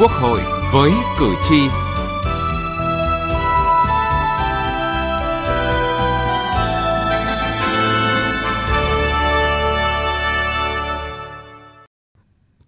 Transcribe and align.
Quốc 0.00 0.10
hội 0.10 0.40
với 0.72 0.92
cử 1.18 1.34
tri. 1.42 1.68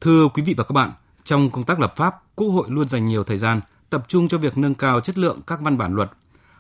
Thưa 0.01 0.29
quý 0.29 0.43
vị 0.43 0.55
và 0.57 0.65
các 0.65 0.73
bạn, 0.73 0.93
trong 1.25 1.51
công 1.51 1.65
tác 1.65 1.81
lập 1.81 1.97
pháp, 1.97 2.23
Quốc 2.35 2.49
hội 2.49 2.67
luôn 2.71 2.89
dành 2.89 3.07
nhiều 3.07 3.25
thời 3.25 3.39
gian 3.39 3.61
tập 3.91 4.05
trung 4.09 4.29
cho 4.29 4.39
việc 4.39 4.59
nâng 4.59 4.75
cao 4.75 5.01
chất 5.01 5.19
lượng 5.19 5.41
các 5.47 5.61
văn 5.61 5.79
bản 5.79 5.95
luật. 5.95 6.11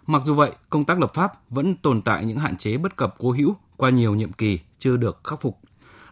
Mặc 0.07 0.23
dù 0.25 0.35
vậy, 0.35 0.53
công 0.71 0.85
tác 0.85 1.01
lập 1.01 1.15
pháp 1.15 1.33
vẫn 1.51 1.77
tồn 1.77 2.03
tại 2.03 2.25
những 2.25 2.39
hạn 2.39 2.57
chế 2.57 2.77
bất 2.77 2.97
cập 2.97 3.15
cố 3.19 3.31
hữu 3.31 3.57
qua 3.77 3.91
nhiều 3.91 4.15
nhiệm 4.15 4.33
kỳ 4.33 4.59
chưa 4.79 4.97
được 4.97 5.21
khắc 5.25 5.41
phục. 5.41 5.59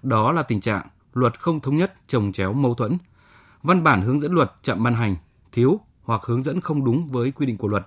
Đó 0.03 0.33
là 0.33 0.43
tình 0.43 0.61
trạng 0.61 0.87
luật 1.13 1.41
không 1.41 1.61
thống 1.61 1.77
nhất, 1.77 1.95
trồng 2.09 2.33
chéo 2.33 2.53
mâu 2.53 2.75
thuẫn, 2.75 2.99
văn 3.63 3.83
bản 3.83 4.03
hướng 4.03 4.21
dẫn 4.21 4.33
luật 4.33 4.53
chậm 4.63 4.83
ban 4.83 4.95
hành, 4.95 5.17
thiếu 5.53 5.81
hoặc 6.03 6.23
hướng 6.25 6.43
dẫn 6.43 6.61
không 6.61 6.85
đúng 6.85 7.07
với 7.07 7.31
quy 7.31 7.47
định 7.47 7.57
của 7.57 7.69
luật. 7.69 7.87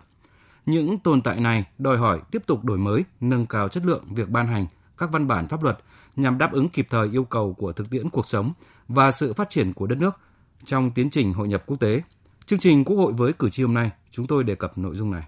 Những 0.65 0.99
tồn 0.99 1.21
tại 1.21 1.39
này 1.39 1.65
đòi 1.77 1.97
hỏi 1.97 2.21
tiếp 2.31 2.43
tục 2.47 2.63
đổi 2.63 2.77
mới, 2.77 3.03
nâng 3.21 3.45
cao 3.45 3.69
chất 3.69 3.85
lượng 3.85 4.03
việc 4.09 4.29
ban 4.29 4.47
hành 4.47 4.65
các 4.97 5.11
văn 5.11 5.27
bản 5.27 5.47
pháp 5.47 5.63
luật 5.63 5.79
nhằm 6.15 6.37
đáp 6.37 6.51
ứng 6.51 6.69
kịp 6.69 6.87
thời 6.89 7.09
yêu 7.11 7.23
cầu 7.23 7.53
của 7.53 7.71
thực 7.71 7.89
tiễn 7.89 8.09
cuộc 8.09 8.27
sống 8.27 8.51
và 8.87 9.11
sự 9.11 9.33
phát 9.33 9.49
triển 9.49 9.73
của 9.73 9.87
đất 9.87 9.97
nước 9.97 10.19
trong 10.65 10.91
tiến 10.91 11.09
trình 11.09 11.33
hội 11.33 11.47
nhập 11.47 11.63
quốc 11.65 11.79
tế. 11.79 12.01
Chương 12.45 12.59
trình 12.59 12.83
Quốc 12.83 12.97
hội 12.97 13.13
với 13.13 13.33
cử 13.33 13.49
tri 13.49 13.63
hôm 13.63 13.73
nay, 13.73 13.91
chúng 14.11 14.27
tôi 14.27 14.43
đề 14.43 14.55
cập 14.55 14.77
nội 14.77 14.95
dung 14.95 15.11
này. 15.11 15.23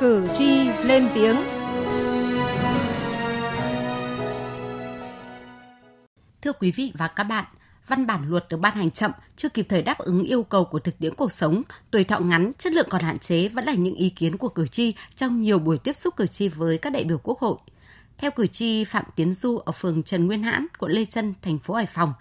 Cử 0.00 0.28
tri 0.34 0.68
lên 0.68 1.08
tiếng 1.14 1.36
Thưa 6.42 6.52
quý 6.52 6.70
vị 6.72 6.92
và 6.94 7.08
các 7.08 7.24
bạn, 7.24 7.44
văn 7.86 8.06
bản 8.06 8.28
luật 8.28 8.46
được 8.48 8.56
ban 8.56 8.74
hành 8.74 8.90
chậm, 8.90 9.10
chưa 9.36 9.48
kịp 9.48 9.66
thời 9.68 9.82
đáp 9.82 9.98
ứng 9.98 10.22
yêu 10.22 10.42
cầu 10.42 10.64
của 10.64 10.78
thực 10.78 10.98
tiễn 10.98 11.14
cuộc 11.14 11.32
sống, 11.32 11.62
tuổi 11.90 12.04
thọ 12.04 12.18
ngắn, 12.18 12.50
chất 12.58 12.72
lượng 12.72 12.86
còn 12.90 13.02
hạn 13.02 13.18
chế 13.18 13.48
vẫn 13.48 13.64
là 13.64 13.74
những 13.74 13.94
ý 13.94 14.10
kiến 14.10 14.36
của 14.36 14.48
cử 14.48 14.66
tri 14.66 14.94
trong 15.16 15.42
nhiều 15.42 15.58
buổi 15.58 15.78
tiếp 15.78 15.96
xúc 15.96 16.16
cử 16.16 16.26
tri 16.26 16.48
với 16.48 16.78
các 16.78 16.92
đại 16.92 17.04
biểu 17.04 17.18
Quốc 17.22 17.38
hội. 17.38 17.56
Theo 18.18 18.30
cử 18.30 18.46
tri 18.46 18.84
Phạm 18.84 19.04
Tiến 19.16 19.32
Du 19.32 19.58
ở 19.58 19.72
phường 19.72 20.02
Trần 20.02 20.26
Nguyên 20.26 20.42
Hãn, 20.42 20.66
quận 20.78 20.92
Lê 20.92 21.04
Trân, 21.04 21.34
thành 21.42 21.58
phố 21.58 21.74
Hải 21.74 21.86
Phòng, 21.86 22.12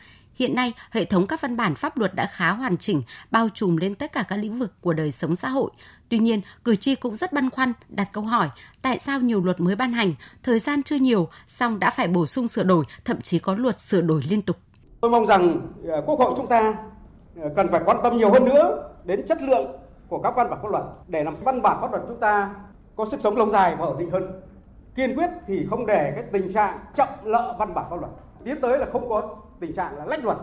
hiện 0.42 0.56
nay 0.56 0.74
hệ 0.92 1.06
thống 1.06 1.26
các 1.26 1.42
văn 1.42 1.58
bản 1.58 1.76
pháp 1.76 1.98
luật 1.98 2.16
đã 2.16 2.30
khá 2.32 2.52
hoàn 2.52 2.78
chỉnh, 2.78 3.02
bao 3.32 3.50
trùm 3.54 3.78
lên 3.78 3.96
tất 3.96 4.12
cả 4.12 4.24
các 4.30 4.36
lĩnh 4.36 4.60
vực 4.60 4.74
của 4.82 4.94
đời 4.94 5.12
sống 5.12 5.36
xã 5.36 5.50
hội, 5.50 5.72
Tuy 6.12 6.20
nhiên, 6.20 6.42
cử 6.66 6.76
tri 6.76 6.96
cũng 6.96 7.16
rất 7.16 7.34
băn 7.34 7.50
khoăn 7.50 7.74
đặt 7.90 8.08
câu 8.14 8.24
hỏi 8.24 8.50
tại 8.82 9.00
sao 9.00 9.20
nhiều 9.20 9.44
luật 9.44 9.60
mới 9.60 9.76
ban 9.76 9.94
hành, 9.94 10.14
thời 10.44 10.60
gian 10.60 10.84
chưa 10.84 10.96
nhiều, 10.96 11.28
song 11.48 11.80
đã 11.80 11.90
phải 11.90 12.08
bổ 12.08 12.26
sung 12.26 12.48
sửa 12.48 12.64
đổi, 12.64 12.86
thậm 13.06 13.22
chí 13.22 13.40
có 13.40 13.56
luật 13.56 13.80
sửa 13.80 14.02
đổi 14.02 14.22
liên 14.30 14.42
tục. 14.42 14.56
Tôi 15.02 15.12
mong 15.12 15.26
rằng 15.26 15.68
ờ, 15.88 16.04
Quốc 16.06 16.20
hội 16.20 16.34
chúng 16.38 16.48
ta 16.48 16.74
ờ, 17.42 17.50
cần 17.56 17.68
phải 17.72 17.82
quan 17.86 17.98
tâm 18.04 18.18
nhiều 18.18 18.32
hơn 18.32 18.46
nữa 18.46 18.90
đến 19.04 19.28
chất 19.28 19.42
lượng 19.42 19.72
của 20.08 20.22
các 20.22 20.34
văn 20.36 20.50
bản 20.50 20.60
pháp 20.62 20.72
luật 20.72 20.84
để 21.08 21.24
làm 21.24 21.36
văn 21.36 21.62
bản 21.62 21.78
pháp 21.82 21.92
luật 21.92 22.04
chúng 22.08 22.20
ta 22.20 22.50
có 22.96 23.06
sức 23.12 23.20
sống 23.24 23.38
lâu 23.38 23.50
dài 23.50 23.76
và 23.76 23.86
ổn 23.86 23.98
định 23.98 24.12
hơn. 24.12 24.42
Kiên 24.96 25.16
quyết 25.16 25.30
thì 25.48 25.66
không 25.70 25.86
để 25.86 26.12
cái 26.16 26.24
tình 26.32 26.54
trạng 26.54 26.80
chậm 26.96 27.08
lợ 27.24 27.56
văn 27.60 27.74
bản 27.74 27.86
pháp 27.90 28.00
luật. 28.00 28.12
Tiến 28.44 28.62
tới 28.62 28.80
là 28.80 28.86
không 28.94 29.10
có 29.10 29.36
tình 29.62 29.74
trạng 29.74 29.98
là 29.98 30.06
lách 30.06 30.26
luật 30.26 30.38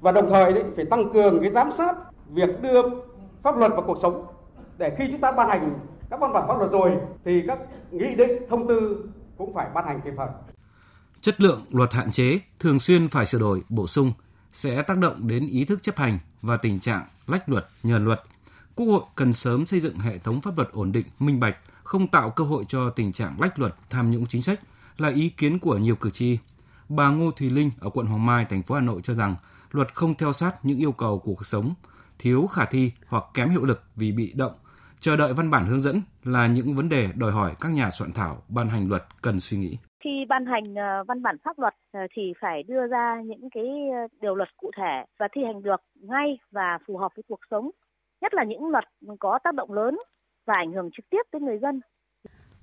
và 0.00 0.12
đồng 0.12 0.30
thời 0.30 0.52
đấy 0.52 0.64
phải 0.76 0.84
tăng 0.84 1.12
cường 1.12 1.40
cái 1.40 1.50
giám 1.50 1.72
sát 1.72 1.96
việc 2.30 2.62
đưa 2.62 2.82
pháp 3.42 3.56
luật 3.58 3.70
vào 3.70 3.82
cuộc 3.86 3.98
sống 4.02 4.26
để 4.78 4.94
khi 4.98 5.08
chúng 5.10 5.20
ta 5.20 5.32
ban 5.32 5.48
hành 5.48 5.78
các 6.10 6.20
văn 6.20 6.32
bản 6.32 6.44
pháp 6.48 6.58
luật 6.58 6.70
rồi 6.70 6.92
thì 7.24 7.42
các 7.46 7.58
nghị 7.90 8.14
định 8.14 8.42
thông 8.50 8.68
tư 8.68 9.08
cũng 9.38 9.54
phải 9.54 9.68
ban 9.74 9.86
hành 9.86 10.00
kịp 10.04 10.12
thời. 10.16 10.28
Chất 11.20 11.40
lượng 11.40 11.64
luật 11.70 11.92
hạn 11.92 12.10
chế 12.10 12.40
thường 12.58 12.78
xuyên 12.78 13.08
phải 13.08 13.26
sửa 13.26 13.38
đổi, 13.38 13.62
bổ 13.68 13.86
sung 13.86 14.12
sẽ 14.52 14.82
tác 14.82 14.98
động 14.98 15.28
đến 15.28 15.48
ý 15.48 15.64
thức 15.64 15.82
chấp 15.82 15.96
hành 15.96 16.18
và 16.42 16.56
tình 16.56 16.78
trạng 16.78 17.02
lách 17.26 17.48
luật, 17.48 17.66
nhờn 17.82 18.04
luật. 18.04 18.22
Quốc 18.74 18.86
hội 18.86 19.02
cần 19.14 19.34
sớm 19.34 19.66
xây 19.66 19.80
dựng 19.80 19.98
hệ 19.98 20.18
thống 20.18 20.40
pháp 20.40 20.56
luật 20.56 20.72
ổn 20.72 20.92
định, 20.92 21.06
minh 21.18 21.40
bạch, 21.40 21.56
không 21.84 22.06
tạo 22.06 22.30
cơ 22.30 22.44
hội 22.44 22.64
cho 22.68 22.90
tình 22.90 23.12
trạng 23.12 23.36
lách 23.40 23.58
luật, 23.58 23.74
tham 23.90 24.10
nhũng 24.10 24.26
chính 24.26 24.42
sách 24.42 24.60
là 24.98 25.08
ý 25.08 25.28
kiến 25.28 25.58
của 25.58 25.78
nhiều 25.78 25.96
cử 25.96 26.10
tri. 26.10 26.38
Bà 26.88 27.10
Ngô 27.10 27.30
Thùy 27.30 27.50
Linh 27.50 27.70
ở 27.80 27.90
quận 27.90 28.06
Hoàng 28.06 28.26
Mai, 28.26 28.46
thành 28.50 28.62
phố 28.62 28.74
Hà 28.74 28.80
Nội 28.80 29.00
cho 29.02 29.14
rằng 29.14 29.34
luật 29.70 29.94
không 29.94 30.14
theo 30.14 30.32
sát 30.32 30.52
những 30.62 30.78
yêu 30.78 30.92
cầu 30.92 31.18
của 31.18 31.34
cuộc 31.34 31.46
sống, 31.46 31.74
thiếu 32.18 32.46
khả 32.46 32.64
thi 32.64 32.92
hoặc 33.06 33.24
kém 33.34 33.48
hiệu 33.48 33.64
lực 33.64 33.82
vì 33.96 34.12
bị 34.12 34.32
động, 34.36 34.52
chờ 35.00 35.16
đợi 35.16 35.32
văn 35.32 35.50
bản 35.50 35.66
hướng 35.66 35.80
dẫn 35.80 36.00
là 36.24 36.46
những 36.46 36.74
vấn 36.74 36.88
đề 36.88 37.08
đòi 37.16 37.32
hỏi 37.32 37.54
các 37.60 37.72
nhà 37.72 37.90
soạn 37.90 38.12
thảo 38.12 38.42
ban 38.48 38.68
hành 38.68 38.88
luật 38.88 39.02
cần 39.22 39.40
suy 39.40 39.58
nghĩ. 39.58 39.78
Khi 40.04 40.24
ban 40.28 40.46
hành 40.46 40.74
ờ, 40.74 41.04
văn 41.08 41.22
bản 41.22 41.36
pháp 41.44 41.58
luật 41.58 41.74
ờ, 41.92 42.00
thì 42.14 42.22
phải 42.40 42.62
đưa 42.62 42.86
ra 42.86 43.20
những 43.24 43.50
cái 43.54 43.64
ờ, 43.92 44.06
điều 44.20 44.34
luật 44.34 44.48
cụ 44.56 44.70
thể 44.76 45.04
và 45.18 45.28
thi 45.32 45.40
hành 45.46 45.62
được 45.62 45.80
ngay 45.94 46.38
và 46.50 46.78
phù 46.86 46.96
hợp 46.96 47.12
với 47.16 47.22
cuộc 47.28 47.40
sống, 47.50 47.70
nhất 48.20 48.34
là 48.34 48.44
những 48.44 48.70
luật 48.70 48.84
có 49.20 49.38
tác 49.44 49.54
động 49.54 49.72
lớn 49.72 49.98
và 50.46 50.54
ảnh 50.56 50.72
hưởng 50.72 50.90
trực 50.96 51.10
tiếp 51.10 51.22
tới 51.32 51.40
người 51.40 51.58
dân. 51.62 51.80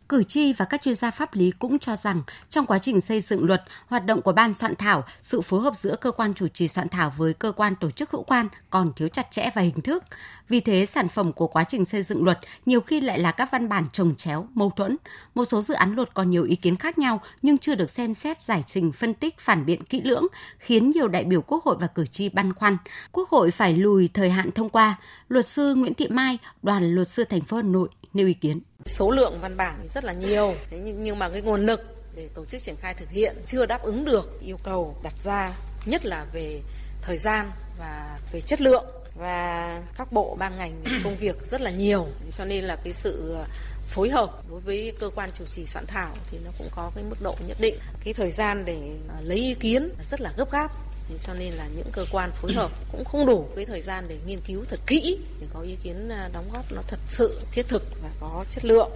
Cử 0.09 0.23
tri 0.23 0.53
và 0.53 0.65
các 0.65 0.81
chuyên 0.81 0.95
gia 0.95 1.11
pháp 1.11 1.35
lý 1.35 1.51
cũng 1.51 1.79
cho 1.79 1.95
rằng 1.95 2.21
trong 2.49 2.65
quá 2.65 2.79
trình 2.79 3.01
xây 3.01 3.21
dựng 3.21 3.45
luật, 3.45 3.63
hoạt 3.87 4.05
động 4.05 4.21
của 4.21 4.31
ban 4.31 4.53
soạn 4.53 4.75
thảo, 4.75 5.03
sự 5.21 5.41
phối 5.41 5.61
hợp 5.61 5.75
giữa 5.75 5.95
cơ 5.95 6.11
quan 6.11 6.33
chủ 6.33 6.47
trì 6.47 6.67
soạn 6.67 6.89
thảo 6.89 7.13
với 7.17 7.33
cơ 7.33 7.51
quan 7.51 7.75
tổ 7.75 7.91
chức 7.91 8.11
hữu 8.11 8.23
quan 8.23 8.47
còn 8.69 8.93
thiếu 8.95 9.07
chặt 9.07 9.31
chẽ 9.31 9.49
và 9.55 9.61
hình 9.61 9.81
thức. 9.81 10.03
Vì 10.49 10.59
thế, 10.59 10.85
sản 10.85 11.07
phẩm 11.07 11.33
của 11.33 11.47
quá 11.47 11.63
trình 11.63 11.85
xây 11.85 12.03
dựng 12.03 12.23
luật 12.23 12.39
nhiều 12.65 12.81
khi 12.81 13.01
lại 13.01 13.19
là 13.19 13.31
các 13.31 13.51
văn 13.51 13.69
bản 13.69 13.85
trồng 13.93 14.15
chéo, 14.15 14.47
mâu 14.53 14.69
thuẫn. 14.69 14.97
Một 15.35 15.45
số 15.45 15.61
dự 15.61 15.73
án 15.73 15.95
luật 15.95 16.13
còn 16.13 16.29
nhiều 16.29 16.43
ý 16.43 16.55
kiến 16.55 16.75
khác 16.75 16.97
nhau 16.97 17.21
nhưng 17.41 17.57
chưa 17.57 17.75
được 17.75 17.89
xem 17.89 18.13
xét 18.13 18.41
giải 18.41 18.63
trình, 18.67 18.91
phân 18.91 19.13
tích, 19.13 19.39
phản 19.39 19.65
biện 19.65 19.83
kỹ 19.83 20.01
lưỡng, 20.01 20.27
khiến 20.59 20.89
nhiều 20.89 21.07
đại 21.07 21.23
biểu 21.23 21.41
Quốc 21.41 21.63
hội 21.63 21.75
và 21.79 21.87
cử 21.87 22.05
tri 22.05 22.29
băn 22.29 22.53
khoăn. 22.53 22.77
Quốc 23.11 23.29
hội 23.29 23.51
phải 23.51 23.73
lùi 23.73 24.09
thời 24.13 24.29
hạn 24.29 24.51
thông 24.51 24.69
qua. 24.69 24.95
Luật 25.27 25.45
sư 25.45 25.75
Nguyễn 25.75 25.93
Thị 25.93 26.07
Mai, 26.07 26.39
đoàn 26.63 26.95
luật 26.95 27.07
sư 27.07 27.23
thành 27.23 27.41
phố 27.41 27.57
Hà 27.57 27.63
Nội 27.63 27.89
nêu 28.15 28.27
ý 28.27 28.33
kiến. 28.33 28.59
Số 28.85 29.11
lượng 29.11 29.39
văn 29.41 29.57
bản 29.57 29.87
rất 29.87 30.03
là 30.03 30.13
nhiều, 30.13 30.53
thế 30.69 30.77
nhưng, 30.83 31.03
nhưng 31.03 31.19
mà 31.19 31.29
cái 31.29 31.41
nguồn 31.41 31.65
lực 31.65 31.81
để 32.15 32.29
tổ 32.33 32.45
chức 32.45 32.61
triển 32.61 32.75
khai 32.79 32.93
thực 32.93 33.09
hiện 33.09 33.35
chưa 33.45 33.65
đáp 33.65 33.83
ứng 33.83 34.05
được 34.05 34.41
yêu 34.41 34.57
cầu 34.63 34.97
đặt 35.03 35.13
ra, 35.23 35.53
nhất 35.85 36.05
là 36.05 36.25
về 36.33 36.61
thời 37.01 37.17
gian 37.17 37.51
và 37.79 38.19
về 38.31 38.41
chất 38.41 38.61
lượng. 38.61 38.85
Và 39.17 39.81
các 39.97 40.11
bộ 40.11 40.35
ban 40.39 40.57
ngành 40.57 40.83
công 41.03 41.15
việc 41.15 41.47
rất 41.47 41.61
là 41.61 41.71
nhiều. 41.71 42.07
Cho 42.31 42.45
nên 42.45 42.63
là 42.63 42.75
cái 42.75 42.93
sự 42.93 43.33
ờ, 43.33 43.45
phối 43.87 44.09
hợp 44.09 44.49
đối 44.49 44.59
với 44.59 44.93
cơ 44.99 45.09
quan 45.15 45.29
chủ 45.33 45.45
trì 45.45 45.65
soạn 45.65 45.85
thảo 45.85 46.15
thì 46.31 46.37
nó 46.45 46.51
cũng 46.57 46.67
có 46.75 46.91
cái 46.95 47.03
mức 47.09 47.15
độ 47.21 47.35
nhất 47.47 47.57
định. 47.59 47.75
Cái 48.03 48.13
thời 48.13 48.31
gian 48.31 48.65
để 48.65 48.77
ờ, 49.07 49.15
lấy 49.23 49.37
ý 49.37 49.53
kiến 49.53 49.89
rất 50.09 50.21
là 50.21 50.33
gấp 50.37 50.51
gáp 50.51 50.71
thì 51.09 51.15
cho 51.17 51.33
nên 51.33 51.53
là 51.53 51.67
những 51.67 51.87
cơ 51.91 52.05
quan 52.11 52.31
phối 52.31 52.53
hợp 52.53 52.71
cũng 52.91 53.05
không 53.05 53.25
đủ 53.25 53.47
cái 53.55 53.65
thời 53.65 53.81
gian 53.81 54.05
để 54.07 54.19
nghiên 54.25 54.39
cứu 54.47 54.63
thật 54.69 54.79
kỹ 54.87 55.19
để 55.41 55.47
có 55.53 55.59
ý 55.59 55.75
kiến 55.83 56.09
à, 56.09 56.29
đóng 56.33 56.49
góp 56.53 56.65
nó 56.71 56.81
thật 56.87 56.99
sự 57.05 57.41
thiết 57.51 57.67
thực 57.67 57.83
và 58.03 58.09
có 58.19 58.43
chất 58.49 58.65
lượng. 58.65 58.91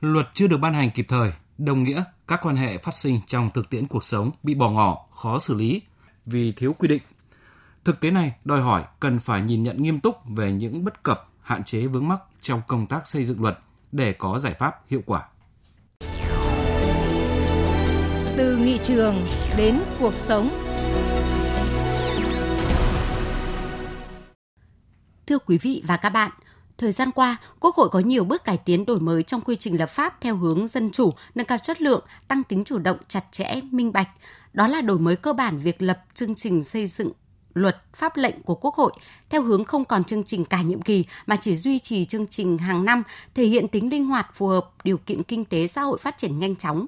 Luật 0.00 0.26
chưa 0.34 0.46
được 0.46 0.56
ban 0.56 0.74
hành 0.74 0.90
kịp 0.90 1.06
thời, 1.08 1.32
đồng 1.58 1.84
nghĩa 1.84 2.04
các 2.28 2.40
quan 2.42 2.56
hệ 2.56 2.78
phát 2.78 2.94
sinh 2.94 3.20
trong 3.26 3.50
thực 3.54 3.70
tiễn 3.70 3.86
cuộc 3.86 4.04
sống 4.04 4.30
bị 4.42 4.54
bỏ 4.54 4.70
ngỏ, 4.70 5.06
khó 5.16 5.38
xử 5.38 5.54
lý 5.54 5.82
vì 6.26 6.52
thiếu 6.52 6.72
quy 6.72 6.88
định. 6.88 7.02
Thực 7.84 8.00
tế 8.00 8.10
này 8.10 8.32
đòi 8.44 8.60
hỏi 8.60 8.84
cần 9.00 9.18
phải 9.18 9.40
nhìn 9.40 9.62
nhận 9.62 9.82
nghiêm 9.82 10.00
túc 10.00 10.16
về 10.26 10.52
những 10.52 10.84
bất 10.84 11.02
cập, 11.02 11.28
hạn 11.42 11.64
chế 11.64 11.86
vướng 11.86 12.08
mắc 12.08 12.20
trong 12.40 12.62
công 12.68 12.86
tác 12.86 13.06
xây 13.06 13.24
dựng 13.24 13.42
luật 13.42 13.58
để 13.92 14.12
có 14.12 14.38
giải 14.38 14.54
pháp 14.54 14.74
hiệu 14.88 15.00
quả. 15.06 15.28
Từ 18.36 18.56
nghị 18.56 18.78
trường 18.82 19.26
đến 19.56 19.80
cuộc 20.00 20.14
sống 20.14 20.48
Thưa 25.28 25.38
quý 25.38 25.58
vị 25.58 25.82
và 25.86 25.96
các 25.96 26.08
bạn, 26.08 26.30
thời 26.78 26.92
gian 26.92 27.10
qua, 27.10 27.36
Quốc 27.60 27.76
hội 27.76 27.88
có 27.88 27.98
nhiều 28.00 28.24
bước 28.24 28.44
cải 28.44 28.56
tiến 28.56 28.84
đổi 28.84 29.00
mới 29.00 29.22
trong 29.22 29.40
quy 29.40 29.56
trình 29.56 29.78
lập 29.78 29.86
pháp 29.86 30.20
theo 30.20 30.36
hướng 30.36 30.68
dân 30.68 30.90
chủ, 30.90 31.12
nâng 31.34 31.46
cao 31.46 31.58
chất 31.58 31.82
lượng, 31.82 32.04
tăng 32.28 32.44
tính 32.44 32.64
chủ 32.64 32.78
động, 32.78 32.96
chặt 33.08 33.24
chẽ, 33.32 33.60
minh 33.70 33.92
bạch. 33.92 34.08
Đó 34.52 34.66
là 34.66 34.80
đổi 34.80 34.98
mới 34.98 35.16
cơ 35.16 35.32
bản 35.32 35.58
việc 35.58 35.82
lập 35.82 36.04
chương 36.14 36.34
trình 36.34 36.64
xây 36.64 36.86
dựng 36.86 37.12
luật 37.54 37.82
pháp 37.94 38.16
lệnh 38.16 38.42
của 38.42 38.54
Quốc 38.54 38.74
hội 38.74 38.92
theo 39.30 39.42
hướng 39.42 39.64
không 39.64 39.84
còn 39.84 40.04
chương 40.04 40.24
trình 40.24 40.44
cả 40.44 40.62
nhiệm 40.62 40.82
kỳ 40.82 41.04
mà 41.26 41.36
chỉ 41.36 41.56
duy 41.56 41.78
trì 41.78 42.04
chương 42.04 42.26
trình 42.26 42.58
hàng 42.58 42.84
năm, 42.84 43.02
thể 43.34 43.44
hiện 43.44 43.68
tính 43.68 43.90
linh 43.90 44.06
hoạt 44.06 44.30
phù 44.34 44.46
hợp 44.46 44.70
điều 44.84 44.98
kiện 44.98 45.22
kinh 45.22 45.44
tế 45.44 45.66
xã 45.66 45.82
hội 45.82 45.98
phát 45.98 46.18
triển 46.18 46.38
nhanh 46.38 46.56
chóng, 46.56 46.86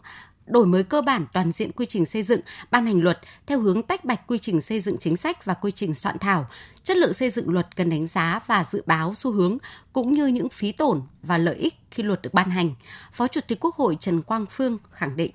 đổi 0.50 0.66
mới 0.66 0.84
cơ 0.84 1.02
bản 1.02 1.26
toàn 1.32 1.52
diện 1.52 1.72
quy 1.72 1.86
trình 1.86 2.06
xây 2.06 2.22
dựng, 2.22 2.40
ban 2.70 2.86
hành 2.86 3.00
luật 3.00 3.18
theo 3.46 3.60
hướng 3.60 3.82
tách 3.82 4.04
bạch 4.04 4.26
quy 4.26 4.38
trình 4.38 4.60
xây 4.60 4.80
dựng 4.80 4.98
chính 4.98 5.16
sách 5.16 5.44
và 5.44 5.54
quy 5.54 5.70
trình 5.70 5.94
soạn 5.94 6.18
thảo. 6.18 6.46
Chất 6.82 6.96
lượng 6.96 7.14
xây 7.14 7.30
dựng 7.30 7.50
luật 7.50 7.76
cần 7.76 7.90
đánh 7.90 8.06
giá 8.06 8.40
và 8.46 8.64
dự 8.70 8.82
báo 8.86 9.14
xu 9.14 9.32
hướng 9.32 9.58
cũng 9.92 10.14
như 10.14 10.26
những 10.26 10.48
phí 10.48 10.72
tổn 10.72 11.02
và 11.22 11.38
lợi 11.38 11.54
ích 11.54 11.74
khi 11.90 12.02
luật 12.02 12.22
được 12.22 12.34
ban 12.34 12.50
hành. 12.50 12.74
Phó 13.12 13.28
Chủ 13.28 13.40
tịch 13.48 13.58
Quốc 13.60 13.74
hội 13.76 13.96
Trần 14.00 14.22
Quang 14.22 14.46
Phương 14.50 14.78
khẳng 14.92 15.16
định. 15.16 15.30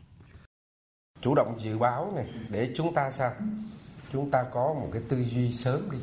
Chủ 1.21 1.35
động 1.35 1.55
dự 1.59 1.77
báo 1.77 2.13
này 2.15 2.25
để 2.49 2.71
chúng 2.75 2.93
ta 2.93 3.11
sao? 3.11 3.31
Chúng 4.13 4.31
ta 4.31 4.43
có 4.51 4.73
một 4.73 4.87
cái 4.91 5.01
tư 5.09 5.23
duy 5.23 5.51
sớm 5.51 5.91
đi. 5.91 5.97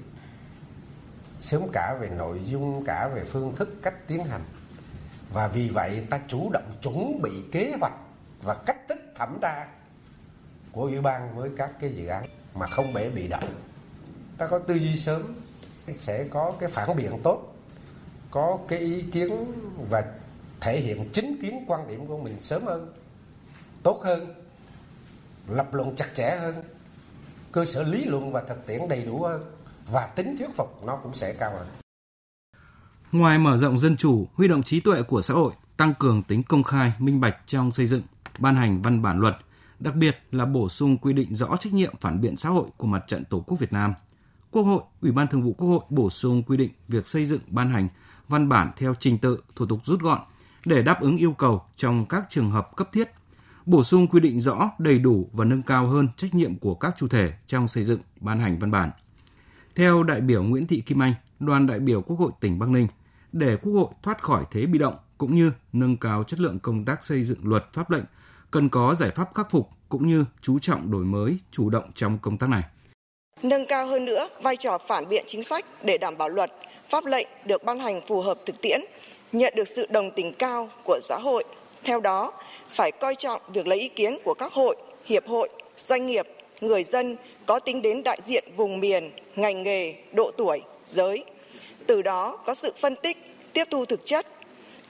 Sớm 1.41 1.63
cả 1.73 1.97
về 2.01 2.11
nội 2.19 2.41
dung, 2.47 2.85
cả 2.85 3.09
về 3.15 3.25
phương 3.25 3.57
thức 3.57 3.83
cách 3.83 4.09
tiến 4.09 4.25
hành. 4.25 4.43
Và 5.33 5.49
vì 5.49 5.69
vậy 5.69 6.07
ta 6.11 6.21
chủ 6.29 6.51
động 6.53 6.73
chuẩn 6.83 7.23
bị 7.23 7.31
kế 7.53 7.73
hoạch 7.81 7.93
và 8.43 8.55
cách 8.55 8.89
thẩm 9.23 9.39
tra 9.43 9.67
của 10.73 10.83
ủy 10.83 11.01
ban 11.01 11.37
với 11.37 11.51
các 11.57 11.71
cái 11.81 11.93
dự 11.93 12.07
án 12.07 12.25
mà 12.55 12.67
không 12.67 12.93
bể 12.93 13.11
bị 13.11 13.29
động. 13.29 13.45
Ta 14.39 14.47
có 14.47 14.59
tư 14.59 14.75
duy 14.75 14.97
sớm 14.97 15.35
sẽ 15.95 16.25
có 16.31 16.53
cái 16.61 16.69
phản 16.69 16.97
biện 16.97 17.21
tốt 17.23 17.57
có 18.31 18.59
cái 18.69 18.79
ý 18.79 19.03
kiến 19.13 19.53
và 19.91 20.05
thể 20.61 20.81
hiện 20.81 21.09
chính 21.13 21.37
kiến 21.43 21.65
quan 21.67 21.89
điểm 21.89 22.07
của 22.07 22.19
mình 22.19 22.41
sớm 22.41 22.65
hơn 22.65 22.93
tốt 23.83 24.01
hơn 24.05 24.35
lập 25.49 25.75
luận 25.75 25.97
chặt 25.97 26.07
chẽ 26.15 26.37
hơn 26.41 26.63
cơ 27.53 27.65
sở 27.65 27.83
lý 27.83 28.05
luận 28.05 28.33
và 28.33 28.43
thực 28.49 28.67
tiễn 28.67 28.89
đầy 28.89 29.05
đủ 29.05 29.23
hơn 29.23 29.45
và 29.87 30.07
tính 30.07 30.37
thuyết 30.39 30.57
phục 30.57 30.85
nó 30.87 30.97
cũng 30.97 31.15
sẽ 31.15 31.35
cao 31.39 31.53
hơn. 31.59 31.67
Ngoài 33.13 33.39
mở 33.39 33.57
rộng 33.57 33.79
dân 33.79 33.97
chủ, 33.97 34.27
huy 34.35 34.49
động 34.49 34.63
trí 34.63 34.81
tuệ 34.81 35.03
của 35.03 35.23
xã 35.23 35.35
hội, 35.35 35.53
tăng 35.77 35.95
cường 35.99 36.23
tính 36.23 36.43
công 36.43 36.63
khai, 36.63 36.93
minh 36.99 37.21
bạch 37.21 37.37
trong 37.47 37.73
xây 37.73 37.87
dựng, 37.87 38.03
ban 38.39 38.57
hành 38.57 38.83
văn 38.83 39.03
bản 39.03 39.19
luật, 39.19 39.37
đặc 39.81 39.95
biệt 39.95 40.19
là 40.31 40.45
bổ 40.45 40.69
sung 40.69 40.99
quy 40.99 41.13
định 41.13 41.35
rõ 41.35 41.57
trách 41.57 41.73
nhiệm 41.73 41.95
phản 42.01 42.21
biện 42.21 42.37
xã 42.37 42.49
hội 42.49 42.69
của 42.77 42.87
Mặt 42.87 43.05
trận 43.07 43.25
Tổ 43.25 43.41
quốc 43.41 43.59
Việt 43.59 43.73
Nam. 43.73 43.95
Quốc 44.51 44.63
hội, 44.63 44.83
Ủy 45.01 45.13
ban 45.13 45.27
Thường 45.27 45.43
vụ 45.43 45.53
Quốc 45.53 45.69
hội 45.69 45.81
bổ 45.91 46.11
sung 46.11 46.43
quy 46.43 46.57
định 46.57 46.71
việc 46.89 47.07
xây 47.07 47.27
dựng 47.27 47.41
ban 47.47 47.71
hành 47.71 47.89
văn 48.29 48.49
bản 48.49 48.71
theo 48.77 48.95
trình 48.95 49.19
tự, 49.19 49.43
thủ 49.57 49.67
tục 49.67 49.81
rút 49.85 50.01
gọn 50.01 50.21
để 50.65 50.83
đáp 50.83 51.01
ứng 51.01 51.17
yêu 51.17 51.33
cầu 51.33 51.63
trong 51.77 52.07
các 52.07 52.25
trường 52.29 52.51
hợp 52.51 52.77
cấp 52.77 52.89
thiết, 52.93 53.11
bổ 53.67 53.85
sung 53.85 54.07
quy 54.07 54.21
định 54.21 54.41
rõ, 54.41 54.71
đầy 54.79 54.99
đủ 54.99 55.31
và 55.33 55.45
nâng 55.45 55.63
cao 55.63 55.87
hơn 55.87 56.09
trách 56.17 56.35
nhiệm 56.35 56.59
của 56.59 56.75
các 56.75 56.95
chủ 56.99 57.09
thể 57.09 57.33
trong 57.47 57.69
xây 57.69 57.85
dựng, 57.85 58.01
ban 58.21 58.41
hành 58.41 58.59
văn 58.59 58.71
bản. 58.71 58.91
Theo 59.75 60.03
đại 60.03 60.21
biểu 60.21 60.43
Nguyễn 60.43 60.67
Thị 60.67 60.81
Kim 60.81 61.03
Anh, 61.03 61.15
đoàn 61.41 61.67
đại 61.67 61.81
biểu 61.81 62.03
Quốc 62.03 62.17
hội 62.17 62.33
tỉnh 62.41 62.59
Bắc 62.59 62.69
Ninh, 62.69 62.89
để 63.33 63.57
Quốc 63.57 63.73
hội 63.73 63.89
thoát 64.03 64.23
khỏi 64.23 64.45
thế 64.51 64.67
bị 64.67 64.79
động 64.79 64.95
cũng 65.19 65.35
như 65.35 65.53
nâng 65.73 65.97
cao 65.97 66.25
chất 66.25 66.41
lượng 66.41 66.59
công 66.59 66.85
tác 66.85 67.05
xây 67.05 67.25
dựng 67.25 67.39
luật 67.43 67.69
pháp 67.73 67.91
lệnh, 67.91 68.05
cần 68.53 68.69
có 68.69 68.95
giải 68.95 69.11
pháp 69.11 69.35
khắc 69.35 69.51
phục 69.51 69.69
cũng 69.89 70.09
như 70.09 70.25
chú 70.43 70.59
trọng 70.59 70.91
đổi 70.91 71.05
mới, 71.05 71.37
chủ 71.51 71.71
động 71.71 71.85
trong 71.95 72.19
công 72.23 72.39
tác 72.39 72.49
này. 72.49 72.63
Nâng 73.43 73.67
cao 73.67 73.87
hơn 73.87 74.05
nữa 74.05 74.29
vai 74.43 74.57
trò 74.57 74.79
phản 74.79 75.09
biện 75.09 75.25
chính 75.27 75.43
sách 75.43 75.65
để 75.83 75.99
đảm 75.99 76.19
bảo 76.19 76.29
luật, 76.29 76.53
pháp 76.89 77.05
lệnh 77.05 77.27
được 77.45 77.65
ban 77.65 77.79
hành 77.81 78.01
phù 78.07 78.21
hợp 78.21 78.39
thực 78.47 78.61
tiễn, 78.63 78.81
nhận 79.33 79.53
được 79.57 79.69
sự 79.69 79.87
đồng 79.91 80.11
tình 80.11 80.33
cao 80.33 80.69
của 80.85 80.99
xã 81.03 81.19
hội. 81.19 81.45
Theo 81.85 82.01
đó, 82.01 82.33
phải 82.69 82.93
coi 82.93 83.15
trọng 83.15 83.41
việc 83.49 83.67
lấy 83.67 83.81
ý 83.81 83.89
kiến 83.89 84.19
của 84.25 84.35
các 84.35 84.53
hội, 84.53 84.77
hiệp 85.05 85.27
hội, 85.27 85.49
doanh 85.77 86.07
nghiệp, 86.07 86.27
người 86.61 86.85
dân 86.85 87.17
có 87.47 87.59
tính 87.59 87.83
đến 87.83 88.03
đại 88.03 88.21
diện 88.25 88.45
vùng 88.57 88.81
miền, 88.81 89.11
ngành 89.37 89.63
nghề, 89.63 89.95
độ 90.13 90.31
tuổi, 90.37 90.63
giới. 90.87 91.25
Từ 91.87 92.03
đó 92.03 92.39
có 92.47 92.55
sự 92.55 92.73
phân 92.81 92.97
tích, 92.97 93.17
tiếp 93.53 93.65
thu 93.71 93.85
thực 93.85 94.05
chất. 94.05 94.27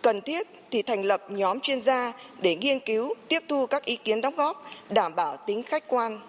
Cần 0.02 0.20
thiết 0.20 0.46
thì 0.72 0.82
thành 0.82 1.04
lập 1.04 1.22
nhóm 1.28 1.60
chuyên 1.60 1.80
gia 1.80 2.12
để 2.42 2.56
nghiên 2.56 2.80
cứu, 2.80 3.14
tiếp 3.28 3.40
thu 3.48 3.66
các 3.66 3.84
ý 3.84 3.96
kiến 3.96 4.20
đóng 4.20 4.36
góp, 4.36 4.64
đảm 4.90 5.14
bảo 5.16 5.36
tính 5.46 5.62
khách 5.62 5.88
quan, 5.88 6.20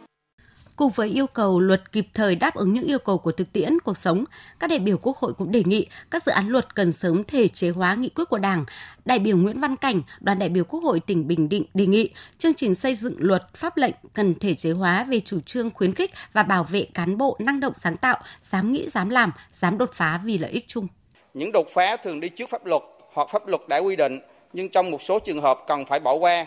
Cùng 0.75 0.89
với 0.89 1.09
yêu 1.09 1.27
cầu 1.27 1.59
luật 1.59 1.91
kịp 1.91 2.05
thời 2.13 2.35
đáp 2.35 2.55
ứng 2.55 2.73
những 2.73 2.83
yêu 2.83 2.99
cầu 2.99 3.17
của 3.17 3.31
thực 3.31 3.53
tiễn 3.53 3.79
cuộc 3.79 3.97
sống, 3.97 4.25
các 4.59 4.69
đại 4.69 4.79
biểu 4.79 4.97
Quốc 4.97 5.17
hội 5.17 5.33
cũng 5.33 5.51
đề 5.51 5.63
nghị 5.65 5.85
các 6.11 6.23
dự 6.23 6.31
án 6.31 6.47
luật 6.47 6.75
cần 6.75 6.91
sớm 6.91 7.23
thể 7.23 7.47
chế 7.47 7.69
hóa 7.69 7.95
nghị 7.95 8.09
quyết 8.09 8.25
của 8.29 8.37
Đảng. 8.37 8.65
Đại 9.05 9.19
biểu 9.19 9.37
Nguyễn 9.37 9.59
Văn 9.59 9.75
Cảnh, 9.75 10.01
đoàn 10.19 10.39
đại 10.39 10.49
biểu 10.49 10.63
Quốc 10.63 10.83
hội 10.83 10.99
tỉnh 10.99 11.27
Bình 11.27 11.49
Định 11.49 11.63
đề 11.73 11.85
nghị 11.85 12.09
chương 12.37 12.53
trình 12.53 12.75
xây 12.75 12.95
dựng 12.95 13.15
luật 13.17 13.43
pháp 13.55 13.77
lệnh 13.77 13.95
cần 14.13 14.39
thể 14.39 14.53
chế 14.53 14.71
hóa 14.71 15.03
về 15.03 15.19
chủ 15.19 15.39
trương 15.39 15.69
khuyến 15.69 15.93
khích 15.93 16.11
và 16.33 16.43
bảo 16.43 16.63
vệ 16.63 16.87
cán 16.93 17.17
bộ 17.17 17.37
năng 17.39 17.59
động 17.59 17.73
sáng 17.75 17.97
tạo, 17.97 18.17
dám 18.41 18.71
nghĩ 18.71 18.89
dám 18.89 19.09
làm, 19.09 19.31
dám 19.51 19.77
đột 19.77 19.89
phá 19.93 20.21
vì 20.23 20.37
lợi 20.37 20.51
ích 20.51 20.65
chung. 20.67 20.87
Những 21.33 21.51
đột 21.51 21.67
phá 21.73 21.97
thường 21.97 22.19
đi 22.19 22.29
trước 22.29 22.49
pháp 22.49 22.65
luật 22.65 22.81
hoặc 23.13 23.27
pháp 23.31 23.47
luật 23.47 23.61
đã 23.67 23.77
quy 23.77 23.95
định, 23.95 24.19
nhưng 24.53 24.69
trong 24.69 24.91
một 24.91 25.01
số 25.01 25.19
trường 25.19 25.41
hợp 25.41 25.63
cần 25.67 25.85
phải 25.85 25.99
bỏ 25.99 26.13
qua 26.13 26.45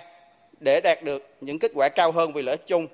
để 0.61 0.81
đạt 0.81 1.03
được 1.03 1.31
những 1.41 1.59
kết 1.59 1.71
quả 1.75 1.89
cao 1.89 2.13
hơn 2.13 2.33
vì 2.33 2.43
lợi 2.43 2.53
ích 2.53 2.67
chung 2.67 2.87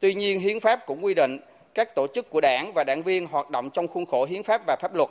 Tuy 0.00 0.14
nhiên, 0.14 0.40
hiến 0.40 0.60
pháp 0.60 0.86
cũng 0.86 1.04
quy 1.04 1.14
định 1.14 1.38
các 1.74 1.94
tổ 1.94 2.06
chức 2.14 2.30
của 2.30 2.40
đảng 2.40 2.72
và 2.74 2.84
đảng 2.84 3.02
viên 3.02 3.26
hoạt 3.26 3.50
động 3.50 3.70
trong 3.70 3.88
khuôn 3.88 4.06
khổ 4.06 4.24
hiến 4.24 4.42
pháp 4.42 4.62
và 4.66 4.76
pháp 4.80 4.94
luật. 4.94 5.08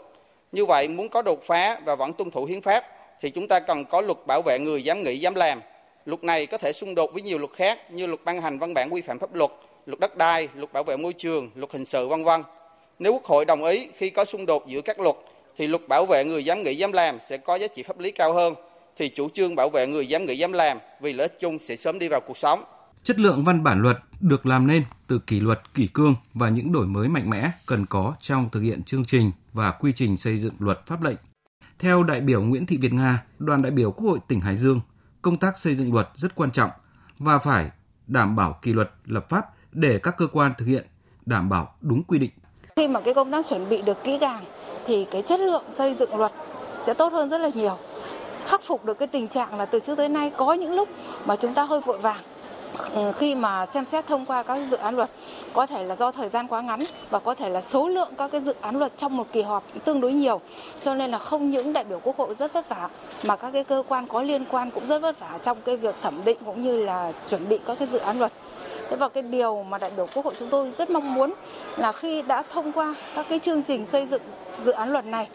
Như 0.52 0.66
vậy, 0.66 0.88
muốn 0.88 1.10
có 1.10 1.22
đột 1.22 1.44
phá 1.44 1.80
và 1.86 1.96
vẫn 1.96 2.14
tuân 2.14 2.32
thủ 2.32 2.46
hiến 2.46 2.62
pháp 2.62 2.86
thì 3.22 3.30
chúng 3.30 3.48
ta 3.48 3.60
cần 3.60 3.86
có 3.86 4.02
luật 4.02 4.18
bảo 4.28 4.42
vệ 4.42 4.60
người 4.60 4.84
dám 4.84 5.04
nghĩ 5.04 5.20
dám 5.20 5.36
làm. 5.36 5.62
Luật 6.06 6.24
này 6.24 6.46
có 6.46 6.58
thể 6.58 6.74
xung 6.74 6.96
đột 6.96 7.14
với 7.14 7.22
nhiều 7.22 7.38
luật 7.38 7.52
khác 7.54 7.92
như 7.92 8.08
luật 8.08 8.20
ban 8.26 8.42
hành 8.42 8.60
văn 8.60 8.74
bản 8.74 8.94
quy 8.94 9.02
phạm 9.02 9.20
pháp 9.20 9.34
luật, 9.34 9.52
luật 9.86 10.00
đất 10.00 10.18
đai, 10.18 10.50
luật 10.56 10.74
bảo 10.74 10.84
vệ 10.84 10.98
môi 10.98 11.14
trường, 11.14 11.50
luật 11.56 11.72
hình 11.72 11.86
sự 11.86 12.08
vân 12.08 12.24
vân. 12.24 12.44
Nếu 13.00 13.14
Quốc 13.14 13.26
hội 13.26 13.46
đồng 13.46 13.64
ý 13.64 13.88
khi 13.98 14.10
có 14.10 14.26
xung 14.26 14.46
đột 14.46 14.68
giữa 14.68 14.82
các 14.82 15.00
luật 15.00 15.16
thì 15.58 15.68
luật 15.68 15.88
bảo 15.88 16.06
vệ 16.06 16.24
người 16.26 16.46
dám 16.46 16.64
nghĩ 16.64 16.76
dám 16.76 16.92
làm 16.92 17.20
sẽ 17.20 17.38
có 17.38 17.56
giá 17.56 17.68
trị 17.68 17.84
pháp 17.84 18.00
lý 18.00 18.12
cao 18.12 18.34
hơn 18.34 18.56
thì 18.98 19.10
chủ 19.10 19.30
trương 19.30 19.56
bảo 19.56 19.70
vệ 19.70 19.88
người 19.88 20.08
dám 20.08 20.26
nghĩ 20.26 20.38
dám 20.38 20.52
làm 20.52 20.78
vì 21.02 21.14
lợi 21.14 21.28
ích 21.28 21.38
chung 21.40 21.60
sẽ 21.60 21.76
sớm 21.76 22.00
đi 22.00 22.08
vào 22.08 22.22
cuộc 22.28 22.38
sống. 22.38 22.64
Chất 23.04 23.20
lượng 23.20 23.44
văn 23.44 23.64
bản 23.64 23.82
luật 23.82 23.98
được 24.20 24.46
làm 24.46 24.68
nên 24.68 24.84
từ 25.08 25.20
kỷ 25.20 25.40
luật, 25.40 25.74
kỷ 25.74 25.88
cương 25.88 26.16
và 26.34 26.50
những 26.50 26.72
đổi 26.72 26.86
mới 26.86 27.08
mạnh 27.08 27.30
mẽ 27.30 27.52
cần 27.66 27.86
có 27.86 28.14
trong 28.22 28.50
thực 28.52 28.62
hiện 28.62 28.84
chương 28.84 29.06
trình 29.06 29.32
và 29.54 29.72
quy 29.72 29.92
trình 29.96 30.18
xây 30.18 30.38
dựng 30.38 30.54
luật 30.60 30.86
pháp 30.86 31.04
lệnh. 31.04 31.18
Theo 31.80 32.04
đại 32.04 32.22
biểu 32.22 32.42
Nguyễn 32.42 32.66
Thị 32.66 32.78
Việt 32.78 32.94
Nga, 32.94 33.24
đoàn 33.40 33.62
đại 33.62 33.72
biểu 33.72 33.92
Quốc 33.92 34.10
hội 34.10 34.20
tỉnh 34.28 34.40
Hải 34.40 34.58
Dương, 34.58 34.82
công 35.22 35.38
tác 35.38 35.58
xây 35.58 35.76
dựng 35.76 35.94
luật 35.94 36.10
rất 36.16 36.36
quan 36.36 36.52
trọng 36.52 36.72
và 37.20 37.38
phải 37.38 37.70
đảm 38.08 38.36
bảo 38.36 38.60
kỷ 38.62 38.74
luật 38.74 38.92
lập 39.06 39.30
pháp 39.30 39.46
để 39.72 40.00
các 40.04 40.18
cơ 40.18 40.28
quan 40.28 40.52
thực 40.58 40.66
hiện 40.66 40.88
đảm 41.26 41.50
bảo 41.50 41.76
đúng 41.82 42.04
quy 42.04 42.20
định. 42.20 42.32
Khi 42.76 42.88
mà 42.88 43.02
cái 43.02 43.14
công 43.14 43.32
tác 43.32 43.46
chuẩn 43.50 43.70
bị 43.70 43.82
được 43.82 43.98
kỹ 44.04 44.18
càng 44.22 44.46
thì 44.88 45.06
cái 45.12 45.22
chất 45.22 45.40
lượng 45.40 45.64
xây 45.78 45.96
dựng 46.00 46.16
luật 46.16 46.32
sẽ 46.86 46.94
tốt 46.94 47.14
hơn 47.14 47.30
rất 47.30 47.38
là 47.38 47.50
nhiều. 47.56 47.78
Khắc 48.46 48.62
phục 48.64 48.86
được 48.86 49.00
cái 49.00 49.08
tình 49.08 49.28
trạng 49.28 49.58
là 49.58 49.66
từ 49.66 49.80
trước 49.80 49.96
tới 49.98 50.10
nay 50.10 50.32
có 50.38 50.54
những 50.54 50.76
lúc 50.76 50.90
mà 51.26 51.36
chúng 51.36 51.54
ta 51.54 51.64
hơi 51.64 51.80
vội 51.80 51.98
vàng 51.98 52.22
ừ, 52.94 53.12
khi 53.18 53.36
mà 53.36 53.66
xem 53.66 53.86
xét 53.86 54.08
thông 54.08 54.26
qua 54.26 54.44
các 54.44 54.60
dự 54.72 54.78
án 54.78 54.96
luật. 54.96 55.10
Có 55.54 55.66
thể 55.66 55.84
là 55.84 55.96
do 55.96 56.12
thời 56.12 56.30
gian 56.30 56.48
quá 56.48 56.62
ngắn 56.62 56.84
và 57.10 57.20
có 57.20 57.36
thể 57.36 57.50
là 57.50 57.62
số 57.62 57.88
lượng 57.88 58.10
các 58.18 58.32
cái 58.32 58.42
dự 58.42 58.54
án 58.62 58.80
luật 58.80 58.98
trong 58.98 59.18
một 59.18 59.28
kỳ 59.32 59.42
họp 59.42 59.64
tương 59.86 60.02
đối 60.02 60.14
nhiều. 60.14 60.42
Cho 60.82 60.94
nên 60.96 61.12
là 61.12 61.20
không 61.20 61.50
những 61.50 61.74
đại 61.74 61.84
biểu 61.84 62.00
quốc 62.04 62.18
hội 62.18 62.36
rất 62.40 62.54
vất 62.54 62.70
vả, 62.70 62.90
mà 63.24 63.36
các 63.36 63.52
cái 63.52 63.64
cơ 63.64 63.84
quan 63.88 64.08
có 64.08 64.22
liên 64.22 64.46
quan 64.52 64.72
cũng 64.72 64.88
rất 64.88 65.00
vất 65.00 65.20
vả 65.20 65.40
trong 65.44 65.58
cái 65.66 65.78
việc 65.78 65.96
thẩm 66.02 66.22
định 66.26 66.38
cũng 66.46 66.64
như 66.64 66.78
là 66.78 67.12
chuẩn 67.30 67.50
bị 67.50 67.60
các 67.66 67.80
cái 67.80 67.88
dự 67.92 67.98
án 67.98 68.20
luật. 68.20 68.32
Thế 68.90 68.96
và 68.96 69.10
cái 69.10 69.24
điều 69.24 69.64
mà 69.64 69.78
đại 69.78 69.92
biểu 69.98 70.08
Quốc 70.14 70.26
hội 70.26 70.34
chúng 70.40 70.50
tôi 70.50 70.72
rất 70.78 70.90
mong 70.90 71.14
muốn 71.14 71.34
là 71.78 71.92
khi 71.92 72.22
đã 72.22 72.44
thông 72.54 72.72
qua 72.72 72.96
các 73.16 73.26
cái 73.30 73.40
chương 73.40 73.64
trình 73.64 73.86
xây 73.92 74.06
dựng 74.06 74.22
dự 74.64 74.72
án 74.72 74.92
luật 74.92 75.06
này, 75.06 75.28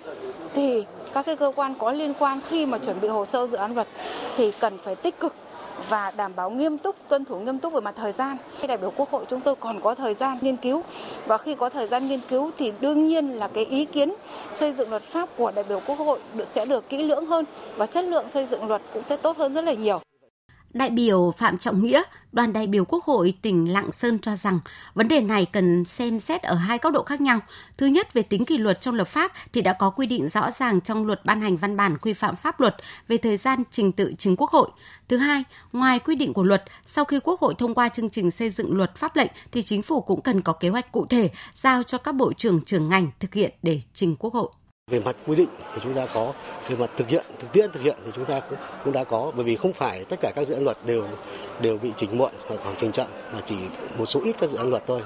thì 0.55 0.85
các 1.15 1.27
cái 1.27 1.37
cơ 1.37 1.53
quan 1.57 1.75
có 1.79 1.93
liên 1.93 2.15
quan 2.19 2.41
khi 2.49 2.67
mà 2.67 2.79
chuẩn 2.79 3.01
bị 3.01 3.09
hồ 3.09 3.27
sơ 3.27 3.47
dự 3.47 3.57
án 3.57 3.75
luật 3.75 3.89
thì 4.37 4.53
cần 4.61 4.79
phải 4.85 4.95
tích 4.95 5.21
cực 5.21 5.35
và 5.89 6.11
đảm 6.11 6.33
bảo 6.37 6.51
nghiêm 6.51 6.79
túc, 6.79 6.97
tuân 7.09 7.25
thủ 7.25 7.39
nghiêm 7.39 7.59
túc 7.59 7.73
về 7.73 7.81
mặt 7.81 7.95
thời 7.97 8.13
gian. 8.13 8.37
Khi 8.59 8.67
đại 8.69 8.79
biểu 8.79 8.93
Quốc 8.97 9.11
hội 9.11 9.25
chúng 9.29 9.41
tôi 9.41 9.57
còn 9.57 9.81
có 9.81 9.95
thời 9.95 10.15
gian 10.15 10.39
nghiên 10.41 10.57
cứu 10.57 10.83
và 11.27 11.39
khi 11.39 11.55
có 11.55 11.69
thời 11.69 11.87
gian 11.87 12.09
nghiên 12.09 12.21
cứu 12.29 12.51
thì 12.59 12.73
đương 12.81 13.05
nhiên 13.05 13.31
là 13.31 13.49
cái 13.49 13.65
ý 13.65 13.85
kiến 13.85 14.15
xây 14.55 14.73
dựng 14.73 14.91
luật 14.91 15.03
pháp 15.03 15.29
của 15.37 15.51
đại 15.51 15.65
biểu 15.65 15.81
Quốc 15.87 15.99
hội 15.99 16.19
sẽ 16.53 16.65
được 16.65 16.89
kỹ 16.89 17.03
lưỡng 17.03 17.27
hơn 17.27 17.45
và 17.77 17.87
chất 17.87 18.05
lượng 18.05 18.29
xây 18.29 18.47
dựng 18.47 18.69
luật 18.69 18.83
cũng 18.95 19.03
sẽ 19.03 19.17
tốt 19.17 19.37
hơn 19.39 19.55
rất 19.55 19.65
là 19.65 19.73
nhiều. 19.73 20.01
Đại 20.75 20.91
biểu 20.91 21.35
Phạm 21.39 21.59
Trọng 21.59 21.83
Nghĩa, 21.83 22.03
đoàn 22.33 22.53
đại 22.53 22.67
biểu 22.67 22.85
Quốc 22.85 23.05
hội 23.05 23.35
tỉnh 23.43 23.73
Lạng 23.73 23.93
Sơn 23.93 24.19
cho 24.19 24.37
rằng 24.37 24.59
vấn 24.95 25.09
đề 25.09 25.21
này 25.21 25.47
cần 25.53 25.85
xem 25.85 26.21
xét 26.21 26.43
ở 26.43 26.55
hai 26.55 26.79
góc 26.83 26.93
độ 26.93 27.03
khác 27.03 27.21
nhau. 27.21 27.41
Thứ 27.77 27.87
nhất, 27.87 28.13
về 28.13 28.23
tính 28.23 28.45
kỷ 28.45 28.59
luật 28.59 28.81
trong 28.81 28.95
lập 28.95 29.09
pháp 29.09 29.33
thì 29.53 29.61
đã 29.63 29.73
có 29.73 29.91
quy 29.91 30.07
định 30.07 30.29
rõ 30.29 30.51
ràng 30.51 30.81
trong 30.81 31.07
luật 31.07 31.25
ban 31.25 31.41
hành 31.41 31.57
văn 31.57 31.77
bản 31.77 31.99
quy 31.99 32.13
phạm 32.13 32.37
pháp 32.37 32.61
luật 32.61 32.77
về 33.09 33.17
thời 33.17 33.37
gian 33.37 33.63
trình 33.71 33.93
tự 33.93 34.15
trình 34.19 34.37
Quốc 34.37 34.51
hội. 34.51 34.69
Thứ 35.09 35.17
hai, 35.17 35.45
ngoài 35.73 35.99
quy 35.99 36.15
định 36.15 36.33
của 36.33 36.43
luật, 36.43 36.65
sau 36.87 37.05
khi 37.05 37.21
Quốc 37.21 37.41
hội 37.41 37.55
thông 37.59 37.75
qua 37.75 37.89
chương 37.89 38.11
trình 38.11 38.31
xây 38.31 38.51
dựng 38.51 38.77
luật 38.77 38.97
pháp 38.97 39.17
lệnh 39.17 39.31
thì 39.53 39.63
chính 39.63 39.83
phủ 39.83 40.01
cũng 40.01 40.23
cần 40.23 40.43
có 40.43 40.53
kế 40.53 40.69
hoạch 40.69 40.93
cụ 40.93 41.07
thể 41.07 41.31
giao 41.55 41.83
cho 41.83 41.99
các 41.99 42.13
bộ 42.13 42.33
trưởng 42.33 42.61
trưởng 42.65 42.89
ngành 42.89 43.11
thực 43.21 43.35
hiện 43.35 43.53
để 43.63 43.81
trình 43.95 44.17
Quốc 44.17 44.35
hội 44.35 44.51
về 44.91 45.01
mặt 45.01 45.17
quy 45.27 45.37
định 45.37 45.49
thì 45.75 45.81
chúng 45.83 45.95
ta 45.95 46.07
có 46.15 46.33
về 46.69 46.77
mặt 46.77 46.91
thực 46.97 47.09
hiện 47.09 47.25
thực 47.39 47.53
tiễn 47.53 47.73
thực 47.73 47.83
hiện 47.83 47.97
thì 48.05 48.11
chúng 48.15 48.25
ta 48.25 48.41
cũng, 48.41 48.59
cũng 48.85 48.93
đã 48.93 49.05
có. 49.05 49.33
Bởi 49.35 49.45
vì 49.45 49.57
không 49.57 49.73
phải 49.73 50.05
tất 50.05 50.21
cả 50.21 50.33
các 50.35 50.47
dự 50.47 50.55
án 50.55 50.65
luật 50.65 50.77
đều 50.87 51.05
đều 51.61 51.79
bị 51.79 51.91
chỉnh 51.97 52.19
muộn 52.19 52.31
hoặc 52.47 52.61
hoàn 52.63 52.77
chỉnh 52.77 52.93
chậm 52.93 53.07
mà 53.33 53.41
chỉ 53.47 53.57
một 53.99 54.07
số 54.07 54.21
ít 54.25 54.37
các 54.41 54.51
dự 54.51 54.59
án 54.59 54.71
luật 54.71 54.83
thôi. 54.87 55.03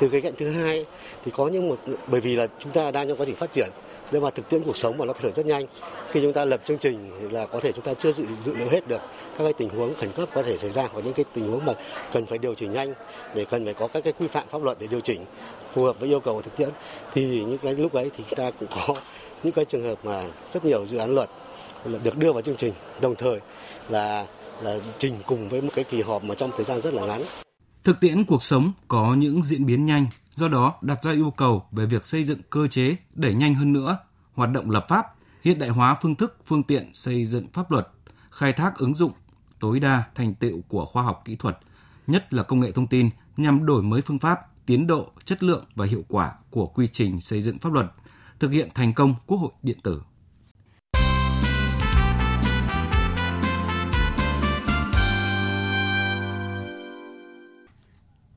Từ 0.00 0.08
cái 0.08 0.20
cạnh 0.20 0.32
thứ 0.38 0.50
hai 0.50 0.86
thì 1.24 1.32
có 1.36 1.48
những 1.48 1.68
một 1.68 1.76
bởi 2.06 2.20
vì 2.20 2.36
là 2.36 2.46
chúng 2.58 2.72
ta 2.72 2.90
đang 2.90 3.08
trong 3.08 3.16
quá 3.16 3.26
trình 3.26 3.36
phát 3.36 3.52
triển 3.52 3.68
nhưng 4.12 4.22
mà 4.22 4.30
thực 4.30 4.48
tiễn 4.48 4.62
cuộc 4.62 4.76
sống 4.76 4.98
mà 4.98 5.04
nó 5.04 5.12
thay 5.12 5.22
đổi 5.22 5.32
rất 5.32 5.46
nhanh 5.46 5.66
khi 6.10 6.20
chúng 6.22 6.32
ta 6.32 6.44
lập 6.44 6.60
chương 6.64 6.78
trình 6.78 7.10
là 7.30 7.46
có 7.46 7.60
thể 7.60 7.72
chúng 7.72 7.84
ta 7.84 7.94
chưa 7.94 8.12
dự 8.12 8.24
dự 8.44 8.54
liệu 8.54 8.68
hết 8.68 8.88
được 8.88 9.00
các 9.38 9.44
cái 9.44 9.52
tình 9.52 9.68
huống 9.68 9.94
khẩn 9.94 10.12
cấp 10.12 10.28
có 10.34 10.42
thể 10.42 10.58
xảy 10.58 10.70
ra 10.70 10.88
hoặc 10.92 11.04
những 11.04 11.14
cái 11.14 11.24
tình 11.34 11.50
huống 11.50 11.64
mà 11.64 11.72
cần 12.12 12.26
phải 12.26 12.38
điều 12.38 12.54
chỉnh 12.54 12.72
nhanh 12.72 12.94
để 13.34 13.44
cần 13.44 13.64
phải 13.64 13.74
có 13.74 13.88
các 13.88 14.04
cái 14.04 14.12
quy 14.18 14.26
phạm 14.26 14.48
pháp 14.48 14.62
luật 14.62 14.78
để 14.80 14.86
điều 14.86 15.00
chỉnh 15.00 15.24
phù 15.72 15.84
hợp 15.84 16.00
với 16.00 16.08
yêu 16.08 16.20
cầu 16.20 16.34
của 16.34 16.42
thực 16.42 16.56
tiễn 16.56 16.68
thì 17.14 17.44
những 17.44 17.58
cái 17.58 17.74
lúc 17.74 17.92
ấy 17.92 18.10
thì 18.16 18.24
chúng 18.28 18.38
ta 18.38 18.50
cũng 18.50 18.68
có 18.74 18.94
những 19.42 19.52
cái 19.52 19.64
trường 19.64 19.82
hợp 19.82 20.04
mà 20.04 20.24
rất 20.52 20.64
nhiều 20.64 20.86
dự 20.86 20.98
án 20.98 21.14
luật 21.14 21.30
được 22.04 22.16
đưa 22.16 22.32
vào 22.32 22.42
chương 22.42 22.56
trình 22.56 22.72
đồng 23.00 23.14
thời 23.14 23.38
là 23.88 24.26
là 24.62 24.78
trình 24.98 25.14
cùng 25.26 25.48
với 25.48 25.62
một 25.62 25.70
cái 25.74 25.84
kỳ 25.84 26.02
họp 26.02 26.24
mà 26.24 26.34
trong 26.34 26.50
thời 26.56 26.64
gian 26.64 26.80
rất 26.80 26.94
là 26.94 27.06
ngắn. 27.06 27.22
Thực 27.84 28.00
tiễn 28.00 28.24
cuộc 28.24 28.42
sống 28.42 28.72
có 28.88 29.14
những 29.18 29.42
diễn 29.44 29.66
biến 29.66 29.86
nhanh, 29.86 30.06
do 30.36 30.48
đó 30.48 30.74
đặt 30.80 31.02
ra 31.02 31.12
yêu 31.12 31.30
cầu 31.30 31.66
về 31.72 31.86
việc 31.86 32.06
xây 32.06 32.24
dựng 32.24 32.40
cơ 32.50 32.66
chế 32.66 32.96
đẩy 33.14 33.34
nhanh 33.34 33.54
hơn 33.54 33.72
nữa 33.72 33.98
hoạt 34.32 34.50
động 34.50 34.70
lập 34.70 34.84
pháp, 34.88 35.06
hiện 35.44 35.58
đại 35.58 35.68
hóa 35.68 35.94
phương 36.02 36.14
thức, 36.14 36.38
phương 36.44 36.62
tiện 36.62 36.94
xây 36.94 37.26
dựng 37.26 37.48
pháp 37.48 37.70
luật, 37.70 37.88
khai 38.30 38.52
thác 38.52 38.76
ứng 38.76 38.94
dụng 38.94 39.12
tối 39.60 39.80
đa 39.80 40.02
thành 40.14 40.34
tựu 40.34 40.60
của 40.68 40.86
khoa 40.86 41.02
học 41.02 41.22
kỹ 41.24 41.36
thuật, 41.36 41.58
nhất 42.06 42.34
là 42.34 42.42
công 42.42 42.60
nghệ 42.60 42.72
thông 42.72 42.86
tin 42.86 43.10
nhằm 43.36 43.66
đổi 43.66 43.82
mới 43.82 44.00
phương 44.00 44.18
pháp, 44.18 44.40
tiến 44.66 44.86
độ, 44.86 45.12
chất 45.24 45.42
lượng 45.42 45.64
và 45.74 45.86
hiệu 45.86 46.04
quả 46.08 46.32
của 46.50 46.66
quy 46.66 46.88
trình 46.88 47.20
xây 47.20 47.42
dựng 47.42 47.58
pháp 47.58 47.72
luật, 47.72 47.86
thực 48.38 48.50
hiện 48.50 48.68
thành 48.74 48.94
công 48.94 49.14
Quốc 49.26 49.38
hội 49.38 49.52
điện 49.62 49.78
tử. 49.82 50.02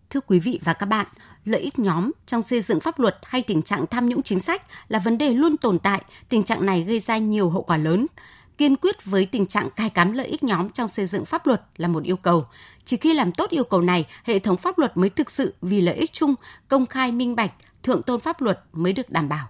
Thưa 0.10 0.22
quý 0.22 0.40
vị 0.40 0.60
và 0.64 0.74
các 0.74 0.86
bạn, 0.86 1.08
lợi 1.46 1.62
ích 1.62 1.80
nhóm 1.80 2.12
trong 2.26 2.42
xây 2.42 2.62
dựng 2.62 2.80
pháp 2.80 3.00
luật 3.00 3.18
hay 3.24 3.42
tình 3.42 3.62
trạng 3.62 3.88
tham 3.88 4.10
nhũng 4.10 4.24
chính 4.24 4.40
sách 4.40 4.64
là 4.88 5.00
vấn 5.00 5.18
đề 5.18 5.30
luôn 5.30 5.58
tồn 5.58 5.80
tại, 5.80 6.04
tình 6.30 6.44
trạng 6.44 6.66
này 6.66 6.84
gây 6.84 7.00
ra 7.00 7.18
nhiều 7.18 7.50
hậu 7.50 7.62
quả 7.62 7.78
lớn. 7.78 8.08
Kiên 8.58 8.76
quyết 8.76 9.06
với 9.06 9.26
tình 9.26 9.46
trạng 9.46 9.70
cai 9.70 9.90
cắm 9.90 10.12
lợi 10.12 10.28
ích 10.28 10.44
nhóm 10.44 10.70
trong 10.70 10.90
xây 10.90 11.06
dựng 11.06 11.26
pháp 11.26 11.48
luật 11.48 11.62
là 11.78 11.88
một 11.88 12.04
yêu 12.04 12.18
cầu. 12.18 12.46
Chỉ 12.86 12.98
khi 12.98 13.14
làm 13.14 13.32
tốt 13.32 13.50
yêu 13.50 13.64
cầu 13.64 13.82
này, 13.82 14.06
hệ 14.24 14.40
thống 14.40 14.58
pháp 14.58 14.78
luật 14.78 14.98
mới 14.98 15.10
thực 15.10 15.32
sự 15.32 15.54
vì 15.62 15.82
lợi 15.82 15.96
ích 15.96 16.14
chung, 16.14 16.36
công 16.68 16.86
khai 16.86 17.12
minh 17.12 17.36
bạch, 17.36 17.52
thượng 17.84 18.04
tôn 18.04 18.20
pháp 18.20 18.42
luật 18.42 18.60
mới 18.74 18.94
được 18.94 19.10
đảm 19.10 19.30
bảo. 19.30 19.48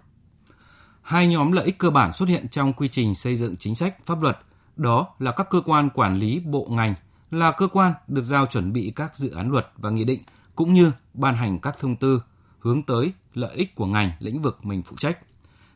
Hai 1.01 1.27
nhóm 1.27 1.51
lợi 1.51 1.65
ích 1.65 1.77
cơ 1.77 1.89
bản 1.89 2.13
xuất 2.13 2.29
hiện 2.29 2.48
trong 2.50 2.74
quy 2.74 2.88
trình 2.88 3.15
xây 3.15 3.36
dựng 3.36 3.55
chính 3.55 3.75
sách 3.75 4.05
pháp 4.05 4.22
luật, 4.22 4.38
đó 4.75 5.08
là 5.19 5.31
các 5.31 5.48
cơ 5.50 5.62
quan 5.65 5.89
quản 5.89 6.19
lý 6.19 6.39
bộ 6.39 6.67
ngành, 6.69 6.93
là 7.31 7.51
cơ 7.51 7.67
quan 7.67 7.93
được 8.08 8.24
giao 8.24 8.46
chuẩn 8.46 8.74
bị 8.74 8.93
các 8.96 9.15
dự 9.15 9.31
án 9.31 9.51
luật 9.51 9.72
và 9.77 9.89
nghị 9.89 10.03
định 10.03 10.22
cũng 10.60 10.74
như 10.74 10.92
ban 11.13 11.36
hành 11.36 11.60
các 11.60 11.75
thông 11.80 11.96
tư 11.96 12.22
hướng 12.60 12.84
tới 12.84 13.13
lợi 13.34 13.56
ích 13.56 13.75
của 13.75 13.86
ngành 13.86 14.12
lĩnh 14.20 14.42
vực 14.42 14.66
mình 14.66 14.84
phụ 14.84 14.96
trách. 15.00 15.20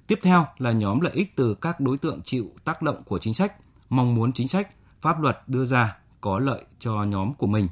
Tiếp 0.07 0.19
theo 0.21 0.47
là 0.57 0.71
nhóm 0.71 0.99
lợi 0.99 1.13
ích 1.13 1.35
từ 1.35 1.55
các 1.55 1.79
đối 1.79 1.97
tượng 1.97 2.21
chịu 2.21 2.51
tác 2.63 2.81
động 2.81 3.03
của 3.03 3.17
chính 3.17 3.33
sách, 3.33 3.53
mong 3.89 4.15
muốn 4.15 4.33
chính 4.33 4.47
sách, 4.47 4.69
pháp 5.01 5.19
luật 5.21 5.43
đưa 5.47 5.65
ra 5.65 5.97
có 6.21 6.39
lợi 6.39 6.63
cho 6.79 7.03
nhóm 7.03 7.33
của 7.33 7.47
mình. 7.47 7.67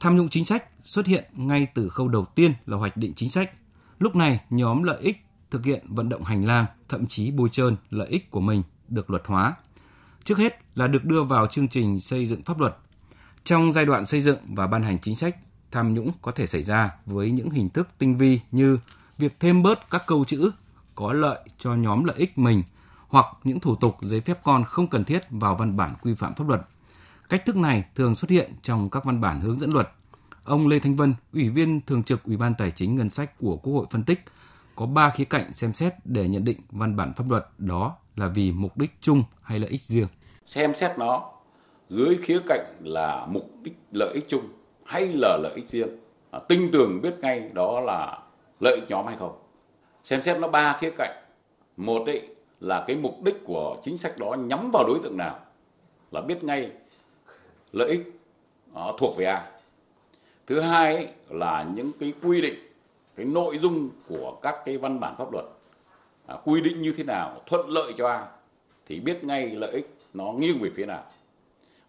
Tham 0.00 0.16
nhũng 0.16 0.28
chính 0.28 0.44
sách 0.44 0.64
xuất 0.84 1.06
hiện 1.06 1.24
ngay 1.32 1.66
từ 1.74 1.88
khâu 1.88 2.08
đầu 2.08 2.24
tiên 2.24 2.52
là 2.66 2.76
hoạch 2.76 2.96
định 2.96 3.12
chính 3.14 3.30
sách. 3.30 3.50
Lúc 3.98 4.16
này, 4.16 4.40
nhóm 4.50 4.82
lợi 4.82 4.98
ích 5.00 5.26
thực 5.50 5.64
hiện 5.64 5.84
vận 5.88 6.08
động 6.08 6.22
hành 6.22 6.46
lang, 6.46 6.66
thậm 6.88 7.06
chí 7.06 7.30
bôi 7.30 7.48
trơn 7.48 7.76
lợi 7.90 8.08
ích 8.08 8.30
của 8.30 8.40
mình 8.40 8.62
được 8.88 9.10
luật 9.10 9.22
hóa. 9.26 9.54
Trước 10.24 10.38
hết 10.38 10.58
là 10.74 10.86
được 10.86 11.04
đưa 11.04 11.22
vào 11.22 11.46
chương 11.46 11.68
trình 11.68 12.00
xây 12.00 12.26
dựng 12.26 12.42
pháp 12.42 12.60
luật. 12.60 12.76
Trong 13.44 13.72
giai 13.72 13.86
đoạn 13.86 14.06
xây 14.06 14.20
dựng 14.20 14.38
và 14.48 14.66
ban 14.66 14.82
hành 14.82 14.98
chính 15.00 15.16
sách, 15.16 15.36
tham 15.74 15.94
nhũng 15.94 16.10
có 16.22 16.32
thể 16.32 16.46
xảy 16.46 16.62
ra 16.62 16.90
với 17.06 17.30
những 17.30 17.50
hình 17.50 17.70
thức 17.70 17.88
tinh 17.98 18.16
vi 18.16 18.40
như 18.52 18.78
việc 19.18 19.40
thêm 19.40 19.62
bớt 19.62 19.90
các 19.90 20.02
câu 20.06 20.24
chữ 20.24 20.50
có 20.94 21.12
lợi 21.12 21.38
cho 21.58 21.74
nhóm 21.74 22.04
lợi 22.04 22.16
ích 22.18 22.38
mình 22.38 22.62
hoặc 23.08 23.26
những 23.44 23.60
thủ 23.60 23.76
tục 23.76 23.96
giấy 24.00 24.20
phép 24.20 24.38
con 24.42 24.64
không 24.64 24.86
cần 24.86 25.04
thiết 25.04 25.22
vào 25.30 25.54
văn 25.54 25.76
bản 25.76 25.94
quy 26.02 26.14
phạm 26.14 26.34
pháp 26.34 26.48
luật. 26.48 26.60
Cách 27.28 27.42
thức 27.46 27.56
này 27.56 27.84
thường 27.94 28.14
xuất 28.14 28.30
hiện 28.30 28.52
trong 28.62 28.90
các 28.90 29.04
văn 29.04 29.20
bản 29.20 29.40
hướng 29.40 29.58
dẫn 29.58 29.72
luật. 29.72 29.88
Ông 30.44 30.68
Lê 30.68 30.78
Thanh 30.78 30.94
Vân, 30.94 31.14
Ủy 31.32 31.48
viên 31.48 31.80
Thường 31.80 32.02
trực 32.02 32.24
Ủy 32.24 32.36
ban 32.36 32.54
Tài 32.54 32.70
chính 32.70 32.96
Ngân 32.96 33.10
sách 33.10 33.38
của 33.38 33.56
Quốc 33.56 33.72
hội 33.72 33.86
phân 33.90 34.04
tích 34.04 34.24
có 34.74 34.86
3 34.86 35.10
khía 35.10 35.24
cạnh 35.24 35.52
xem 35.52 35.72
xét 35.72 35.94
để 36.04 36.28
nhận 36.28 36.44
định 36.44 36.60
văn 36.70 36.96
bản 36.96 37.12
pháp 37.12 37.30
luật 37.30 37.46
đó 37.58 37.96
là 38.16 38.28
vì 38.28 38.52
mục 38.52 38.76
đích 38.76 38.90
chung 39.00 39.24
hay 39.42 39.58
lợi 39.58 39.70
ích 39.70 39.82
riêng. 39.82 40.08
Xem 40.46 40.74
xét 40.74 40.98
nó 40.98 41.30
dưới 41.90 42.18
khía 42.22 42.38
cạnh 42.48 42.64
là 42.80 43.26
mục 43.26 43.50
đích 43.62 43.76
lợi 43.92 44.14
ích 44.14 44.26
chung 44.28 44.48
hay 44.84 45.06
là 45.06 45.38
lợi 45.42 45.52
ích 45.54 45.68
riêng. 45.68 45.88
À, 46.30 46.40
tinh 46.48 46.68
tường 46.72 47.00
biết 47.02 47.14
ngay 47.20 47.50
đó 47.52 47.80
là 47.80 48.18
lợi 48.60 48.74
ích 48.74 48.84
nhóm 48.88 49.06
hay 49.06 49.16
không. 49.16 49.38
Xem 50.02 50.22
xét 50.22 50.38
nó 50.38 50.48
ba 50.48 50.76
khía 50.80 50.90
cạnh. 50.98 51.24
Một 51.76 52.06
ấy 52.06 52.28
là 52.60 52.84
cái 52.86 52.96
mục 52.96 53.22
đích 53.22 53.44
của 53.44 53.76
chính 53.84 53.98
sách 53.98 54.18
đó 54.18 54.34
nhắm 54.34 54.70
vào 54.72 54.84
đối 54.86 54.98
tượng 55.02 55.16
nào 55.16 55.38
là 56.10 56.20
biết 56.20 56.44
ngay 56.44 56.70
lợi 57.72 57.88
ích 57.88 58.20
à, 58.74 58.82
thuộc 58.98 59.16
về 59.16 59.24
ai. 59.24 59.42
Thứ 60.46 60.60
hai 60.60 60.96
ấy, 60.96 61.08
là 61.28 61.66
những 61.74 61.90
cái 62.00 62.12
quy 62.22 62.40
định 62.40 62.54
cái 63.16 63.26
nội 63.26 63.58
dung 63.58 63.90
của 64.08 64.38
các 64.42 64.54
cái 64.64 64.78
văn 64.78 65.00
bản 65.00 65.14
pháp 65.18 65.32
luật 65.32 65.44
à, 66.26 66.36
quy 66.44 66.60
định 66.60 66.82
như 66.82 66.92
thế 66.96 67.04
nào 67.04 67.40
thuận 67.46 67.68
lợi 67.68 67.92
cho 67.98 68.08
ai 68.08 68.22
thì 68.86 69.00
biết 69.00 69.24
ngay 69.24 69.50
lợi 69.50 69.72
ích 69.72 69.96
nó 70.14 70.32
nghiêng 70.32 70.60
về 70.60 70.70
phía 70.74 70.86
nào. 70.86 71.04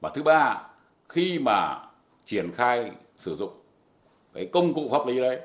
Và 0.02 0.10
thứ 0.10 0.24
ba 0.24 0.62
khi 1.10 1.40
mà 1.40 1.80
triển 2.26 2.52
khai 2.56 2.92
sử 3.18 3.36
dụng 3.36 3.52
cái 4.34 4.50
công 4.54 4.74
cụ 4.74 4.90
pháp 4.92 5.08
lý 5.08 5.20
đấy 5.20 5.40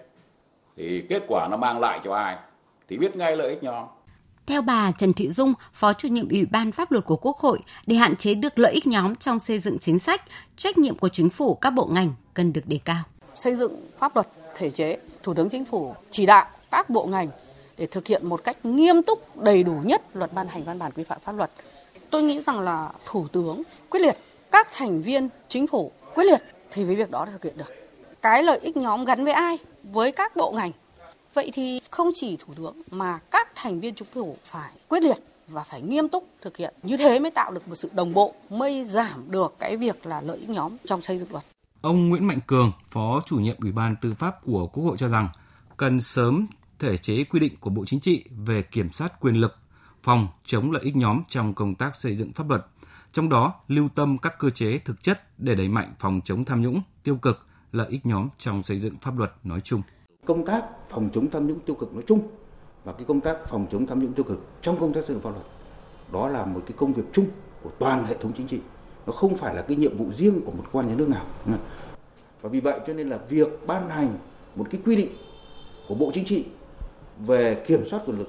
thì 0.77 1.03
kết 1.09 1.23
quả 1.29 1.49
nó 1.51 1.57
mang 1.57 1.81
lại 1.81 2.01
cho 2.05 2.15
ai 2.15 2.37
thì 2.89 2.97
biết 2.97 3.17
ngay 3.17 3.37
lợi 3.37 3.51
ích 3.51 3.63
nhóm 3.63 3.87
theo 4.51 4.63
bà 4.63 4.93
Trần 4.99 5.13
Thị 5.13 5.31
Dung, 5.31 5.55
Phó 5.73 5.93
chủ 5.93 6.09
nhiệm 6.09 6.29
Ủy 6.29 6.47
ban 6.47 6.73
Pháp 6.73 6.93
luật 6.93 7.05
của 7.05 7.17
Quốc 7.17 7.39
hội, 7.39 7.59
để 7.87 7.97
hạn 7.97 8.17
chế 8.17 8.35
được 8.35 8.59
lợi 8.59 8.73
ích 8.73 8.87
nhóm 8.87 9.17
trong 9.17 9.39
xây 9.39 9.59
dựng 9.59 9.79
chính 9.79 9.99
sách, 9.99 10.23
trách 10.57 10.79
nhiệm 10.79 10.99
của 10.99 11.09
chính 11.09 11.31
phủ 11.31 11.55
các 11.55 11.71
bộ 11.71 11.87
ngành 11.87 12.13
cần 12.35 12.53
được 12.53 12.67
đề 12.67 12.79
cao. 12.85 13.03
Xây 13.35 13.55
dựng 13.55 13.87
pháp 13.99 14.17
luật 14.17 14.29
thể 14.57 14.71
chế, 14.71 14.99
Thủ 15.23 15.35
tướng 15.35 15.49
Chính 15.49 15.65
phủ 15.65 15.95
chỉ 16.11 16.27
đạo 16.27 16.47
các 16.71 16.91
bộ 16.91 17.07
ngành 17.07 17.29
để 17.77 17.87
thực 17.87 18.07
hiện 18.07 18.27
một 18.27 18.45
cách 18.45 18.65
nghiêm 18.65 19.03
túc, 19.03 19.37
đầy 19.37 19.63
đủ 19.63 19.81
nhất 19.85 20.03
luật 20.15 20.33
ban 20.33 20.49
hành 20.49 20.65
văn 20.65 20.79
bản 20.79 20.93
quy 20.93 21.05
phạm 21.05 21.19
pháp 21.25 21.33
luật. 21.33 21.51
Tôi 22.11 22.23
nghĩ 22.23 22.41
rằng 22.41 22.61
là 22.61 22.89
Thủ 23.07 23.27
tướng 23.33 23.63
quyết 23.91 24.01
liệt, 24.01 24.17
các 24.53 24.69
thành 24.73 25.03
viên 25.03 25.29
chính 25.49 25.67
phủ 25.67 25.93
quyết 26.15 26.25
liệt 26.25 26.43
thì 26.73 26.85
với 26.85 26.97
việc 26.97 27.11
đó 27.11 27.27
thực 27.33 27.45
hiện 27.45 27.57
được. 27.57 27.73
Cái 28.23 28.43
lợi 28.43 28.59
ích 28.59 28.77
nhóm 28.77 29.05
gắn 29.05 29.25
với 29.25 29.33
ai? 29.33 29.59
Với 29.83 30.12
các 30.12 30.37
bộ 30.37 30.53
ngành. 30.53 30.73
Vậy 31.35 31.50
thì 31.55 31.81
không 31.91 32.11
chỉ 32.15 32.37
Thủ 32.37 32.55
tướng 32.57 32.83
mà 32.91 33.19
các 33.31 33.49
thành 33.55 33.81
viên 33.81 33.95
chính 33.95 34.09
phủ 34.15 34.37
phải 34.45 34.73
quyết 34.89 35.03
liệt 35.03 35.19
và 35.49 35.62
phải 35.62 35.83
nghiêm 35.83 36.09
túc 36.09 36.29
thực 36.41 36.57
hiện. 36.57 36.75
Như 36.83 36.97
thế 36.97 37.19
mới 37.19 37.31
tạo 37.31 37.53
được 37.53 37.69
một 37.69 37.75
sự 37.75 37.91
đồng 37.93 38.12
bộ, 38.12 38.35
mới 38.50 38.85
giảm 38.85 39.31
được 39.31 39.55
cái 39.59 39.77
việc 39.77 40.07
là 40.07 40.21
lợi 40.21 40.39
ích 40.39 40.49
nhóm 40.49 40.77
trong 40.85 41.03
xây 41.03 41.19
dựng 41.19 41.33
luật. 41.33 41.45
Ông 41.81 42.09
Nguyễn 42.09 42.27
Mạnh 42.27 42.41
Cường, 42.47 42.73
Phó 42.89 43.23
chủ 43.27 43.37
nhiệm 43.37 43.57
Ủy 43.61 43.73
ban 43.73 43.97
Tư 44.00 44.15
pháp 44.19 44.45
của 44.45 44.67
Quốc 44.67 44.85
hội 44.85 44.97
cho 44.99 45.09
rằng 45.09 45.29
cần 45.77 46.00
sớm 46.00 46.47
thể 46.79 46.97
chế 46.97 47.25
quy 47.25 47.41
định 47.41 47.57
của 47.61 47.71
Bộ 47.71 47.85
Chính 47.87 48.00
trị 48.00 48.25
về 48.47 48.62
kiểm 48.62 48.93
soát 48.93 49.21
quyền 49.21 49.35
lực, 49.35 49.57
phòng 50.03 50.29
chống 50.45 50.73
lợi 50.73 50.83
ích 50.85 50.97
nhóm 50.97 51.23
trong 51.29 51.55
công 51.55 51.75
tác 51.75 51.97
xây 51.97 52.17
dựng 52.17 52.33
pháp 52.33 52.49
luật 52.49 52.67
trong 53.12 53.29
đó 53.29 53.55
lưu 53.69 53.88
tâm 53.95 54.19
các 54.19 54.38
cơ 54.38 54.50
chế 54.50 54.79
thực 54.79 55.02
chất 55.02 55.21
để 55.38 55.55
đẩy 55.55 55.69
mạnh 55.69 55.93
phòng 55.99 56.21
chống 56.25 56.45
tham 56.45 56.62
nhũng, 56.62 56.81
tiêu 57.02 57.17
cực, 57.17 57.47
lợi 57.73 57.87
ích 57.90 58.07
nhóm 58.07 58.29
trong 58.38 58.62
xây 58.62 58.79
dựng 58.79 58.95
pháp 59.00 59.19
luật 59.19 59.33
nói 59.45 59.61
chung. 59.61 59.83
Công 60.26 60.47
tác 60.47 60.64
phòng 60.90 61.09
chống 61.14 61.31
tham 61.31 61.47
nhũng 61.47 61.61
tiêu 61.61 61.76
cực 61.76 61.95
nói 61.95 62.02
chung 62.07 62.29
và 62.85 62.93
cái 62.93 63.05
công 63.05 63.21
tác 63.21 63.37
phòng 63.49 63.67
chống 63.73 63.87
tham 63.87 64.05
nhũng 64.05 64.12
tiêu 64.12 64.25
cực 64.25 64.47
trong 64.62 64.76
công 64.81 64.93
tác 64.93 65.05
xây 65.05 65.14
dựng 65.14 65.23
pháp 65.23 65.31
luật 65.31 65.47
đó 66.12 66.29
là 66.29 66.45
một 66.45 66.62
cái 66.67 66.75
công 66.76 66.93
việc 66.93 67.02
chung 67.12 67.26
của 67.62 67.71
toàn 67.79 68.05
hệ 68.05 68.17
thống 68.21 68.33
chính 68.37 68.47
trị. 68.47 68.61
Nó 69.07 69.12
không 69.12 69.37
phải 69.37 69.55
là 69.55 69.62
cái 69.62 69.76
nhiệm 69.76 69.97
vụ 69.97 70.12
riêng 70.12 70.40
của 70.45 70.52
một 70.52 70.64
quan 70.73 70.88
nhà 70.88 70.95
nước 70.95 71.09
nào. 71.09 71.26
Và 72.43 72.49
vì 72.49 72.61
vậy 72.61 72.81
cho 72.87 72.93
nên 72.93 73.09
là 73.09 73.19
việc 73.29 73.67
ban 73.67 73.88
hành 73.88 74.19
một 74.57 74.67
cái 74.71 74.81
quy 74.85 74.97
định 74.97 75.09
của 75.88 75.95
Bộ 75.95 76.11
Chính 76.14 76.25
trị 76.25 76.45
về 77.19 77.64
kiểm 77.67 77.85
soát 77.85 78.02
quyền 78.07 78.19
lực, 78.19 78.29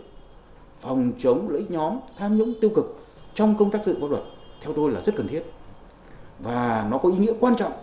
phòng 0.82 1.12
chống 1.20 1.50
lợi 1.50 1.60
ích 1.60 1.72
nhóm 1.72 2.00
tham 2.18 2.38
nhũng 2.38 2.54
tiêu 2.62 2.72
cực 2.76 3.08
trong 3.36 3.58
công 3.58 3.72
tác 3.72 3.80
xây 3.86 3.94
dựng 3.94 4.02
pháp 4.02 4.08
luật 4.10 4.24
theo 4.62 4.74
tôi 4.76 4.92
là 4.92 5.02
rất 5.02 5.16
cần 5.18 5.28
thiết. 5.28 5.44
Và 6.40 6.88
nó 6.92 6.98
có 6.98 7.10
ý 7.10 7.18
nghĩa 7.18 7.34
quan 7.40 7.56
trọng 7.56 7.74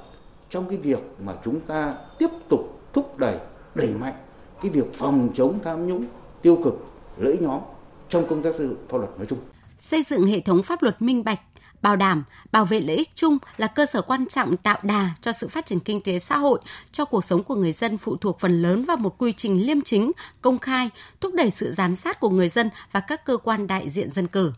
trong 0.50 0.68
cái 0.68 0.78
việc 0.78 0.98
mà 1.24 1.32
chúng 1.44 1.60
ta 1.60 1.94
tiếp 2.18 2.30
tục 2.48 2.80
thúc 2.92 3.18
đẩy 3.18 3.36
đẩy 3.74 3.90
mạnh 4.00 4.14
cái 4.62 4.70
việc 4.70 4.94
phòng 4.94 5.28
chống 5.34 5.58
tham 5.64 5.86
nhũng 5.86 6.04
tiêu 6.42 6.60
cực 6.64 6.74
lợi 7.16 7.32
ích 7.32 7.42
nhóm 7.42 7.60
trong 8.08 8.28
công 8.28 8.42
tác 8.42 8.54
xây 8.58 8.66
dựng 8.66 8.86
pháp 8.88 8.98
luật 8.98 9.10
nói 9.16 9.26
chung. 9.26 9.38
Xây 9.78 10.02
dựng 10.02 10.26
hệ 10.26 10.40
thống 10.40 10.62
pháp 10.62 10.82
luật 10.82 11.02
minh 11.02 11.24
bạch 11.24 11.40
bảo 11.82 11.96
đảm 11.96 12.24
bảo 12.52 12.64
vệ 12.64 12.80
lợi 12.80 12.96
ích 12.96 13.10
chung 13.14 13.38
là 13.56 13.66
cơ 13.66 13.86
sở 13.86 14.02
quan 14.02 14.26
trọng 14.26 14.56
tạo 14.56 14.78
đà 14.82 15.10
cho 15.20 15.32
sự 15.32 15.48
phát 15.48 15.66
triển 15.66 15.80
kinh 15.80 16.00
tế 16.00 16.18
xã 16.18 16.36
hội, 16.36 16.60
cho 16.92 17.04
cuộc 17.04 17.24
sống 17.24 17.42
của 17.42 17.54
người 17.54 17.72
dân 17.72 17.98
phụ 17.98 18.16
thuộc 18.16 18.40
phần 18.40 18.62
lớn 18.62 18.84
vào 18.84 18.96
một 18.96 19.18
quy 19.18 19.32
trình 19.32 19.66
liêm 19.66 19.80
chính, 19.80 20.12
công 20.40 20.58
khai, 20.58 20.90
thúc 21.20 21.34
đẩy 21.34 21.50
sự 21.50 21.72
giám 21.72 21.94
sát 21.94 22.20
của 22.20 22.30
người 22.30 22.48
dân 22.48 22.70
và 22.92 23.00
các 23.00 23.24
cơ 23.24 23.36
quan 23.36 23.66
đại 23.66 23.90
diện 23.90 24.10
dân 24.10 24.26
cử 24.26 24.52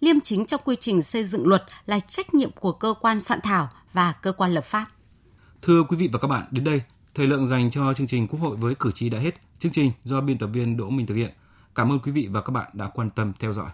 liêm 0.00 0.20
chính 0.20 0.46
trong 0.46 0.60
quy 0.64 0.76
trình 0.80 1.02
xây 1.02 1.24
dựng 1.24 1.46
luật 1.46 1.64
là 1.86 2.00
trách 2.00 2.34
nhiệm 2.34 2.50
của 2.52 2.72
cơ 2.72 2.94
quan 3.00 3.20
soạn 3.20 3.40
thảo 3.42 3.68
và 3.92 4.12
cơ 4.12 4.32
quan 4.32 4.54
lập 4.54 4.64
pháp. 4.64 4.86
Thưa 5.62 5.82
quý 5.82 5.96
vị 5.96 6.08
và 6.12 6.18
các 6.18 6.28
bạn, 6.28 6.44
đến 6.50 6.64
đây, 6.64 6.82
thời 7.14 7.26
lượng 7.26 7.48
dành 7.48 7.70
cho 7.70 7.94
chương 7.94 8.06
trình 8.06 8.28
Quốc 8.28 8.40
hội 8.40 8.56
với 8.56 8.74
cử 8.74 8.90
tri 8.94 9.08
đã 9.08 9.18
hết. 9.18 9.34
Chương 9.58 9.72
trình 9.72 9.92
do 10.04 10.20
biên 10.20 10.38
tập 10.38 10.46
viên 10.46 10.76
Đỗ 10.76 10.90
Minh 10.90 11.06
thực 11.06 11.14
hiện. 11.14 11.30
Cảm 11.74 11.92
ơn 11.92 11.98
quý 11.98 12.12
vị 12.12 12.28
và 12.30 12.40
các 12.40 12.50
bạn 12.50 12.70
đã 12.72 12.86
quan 12.94 13.10
tâm 13.10 13.32
theo 13.38 13.52
dõi. 13.52 13.70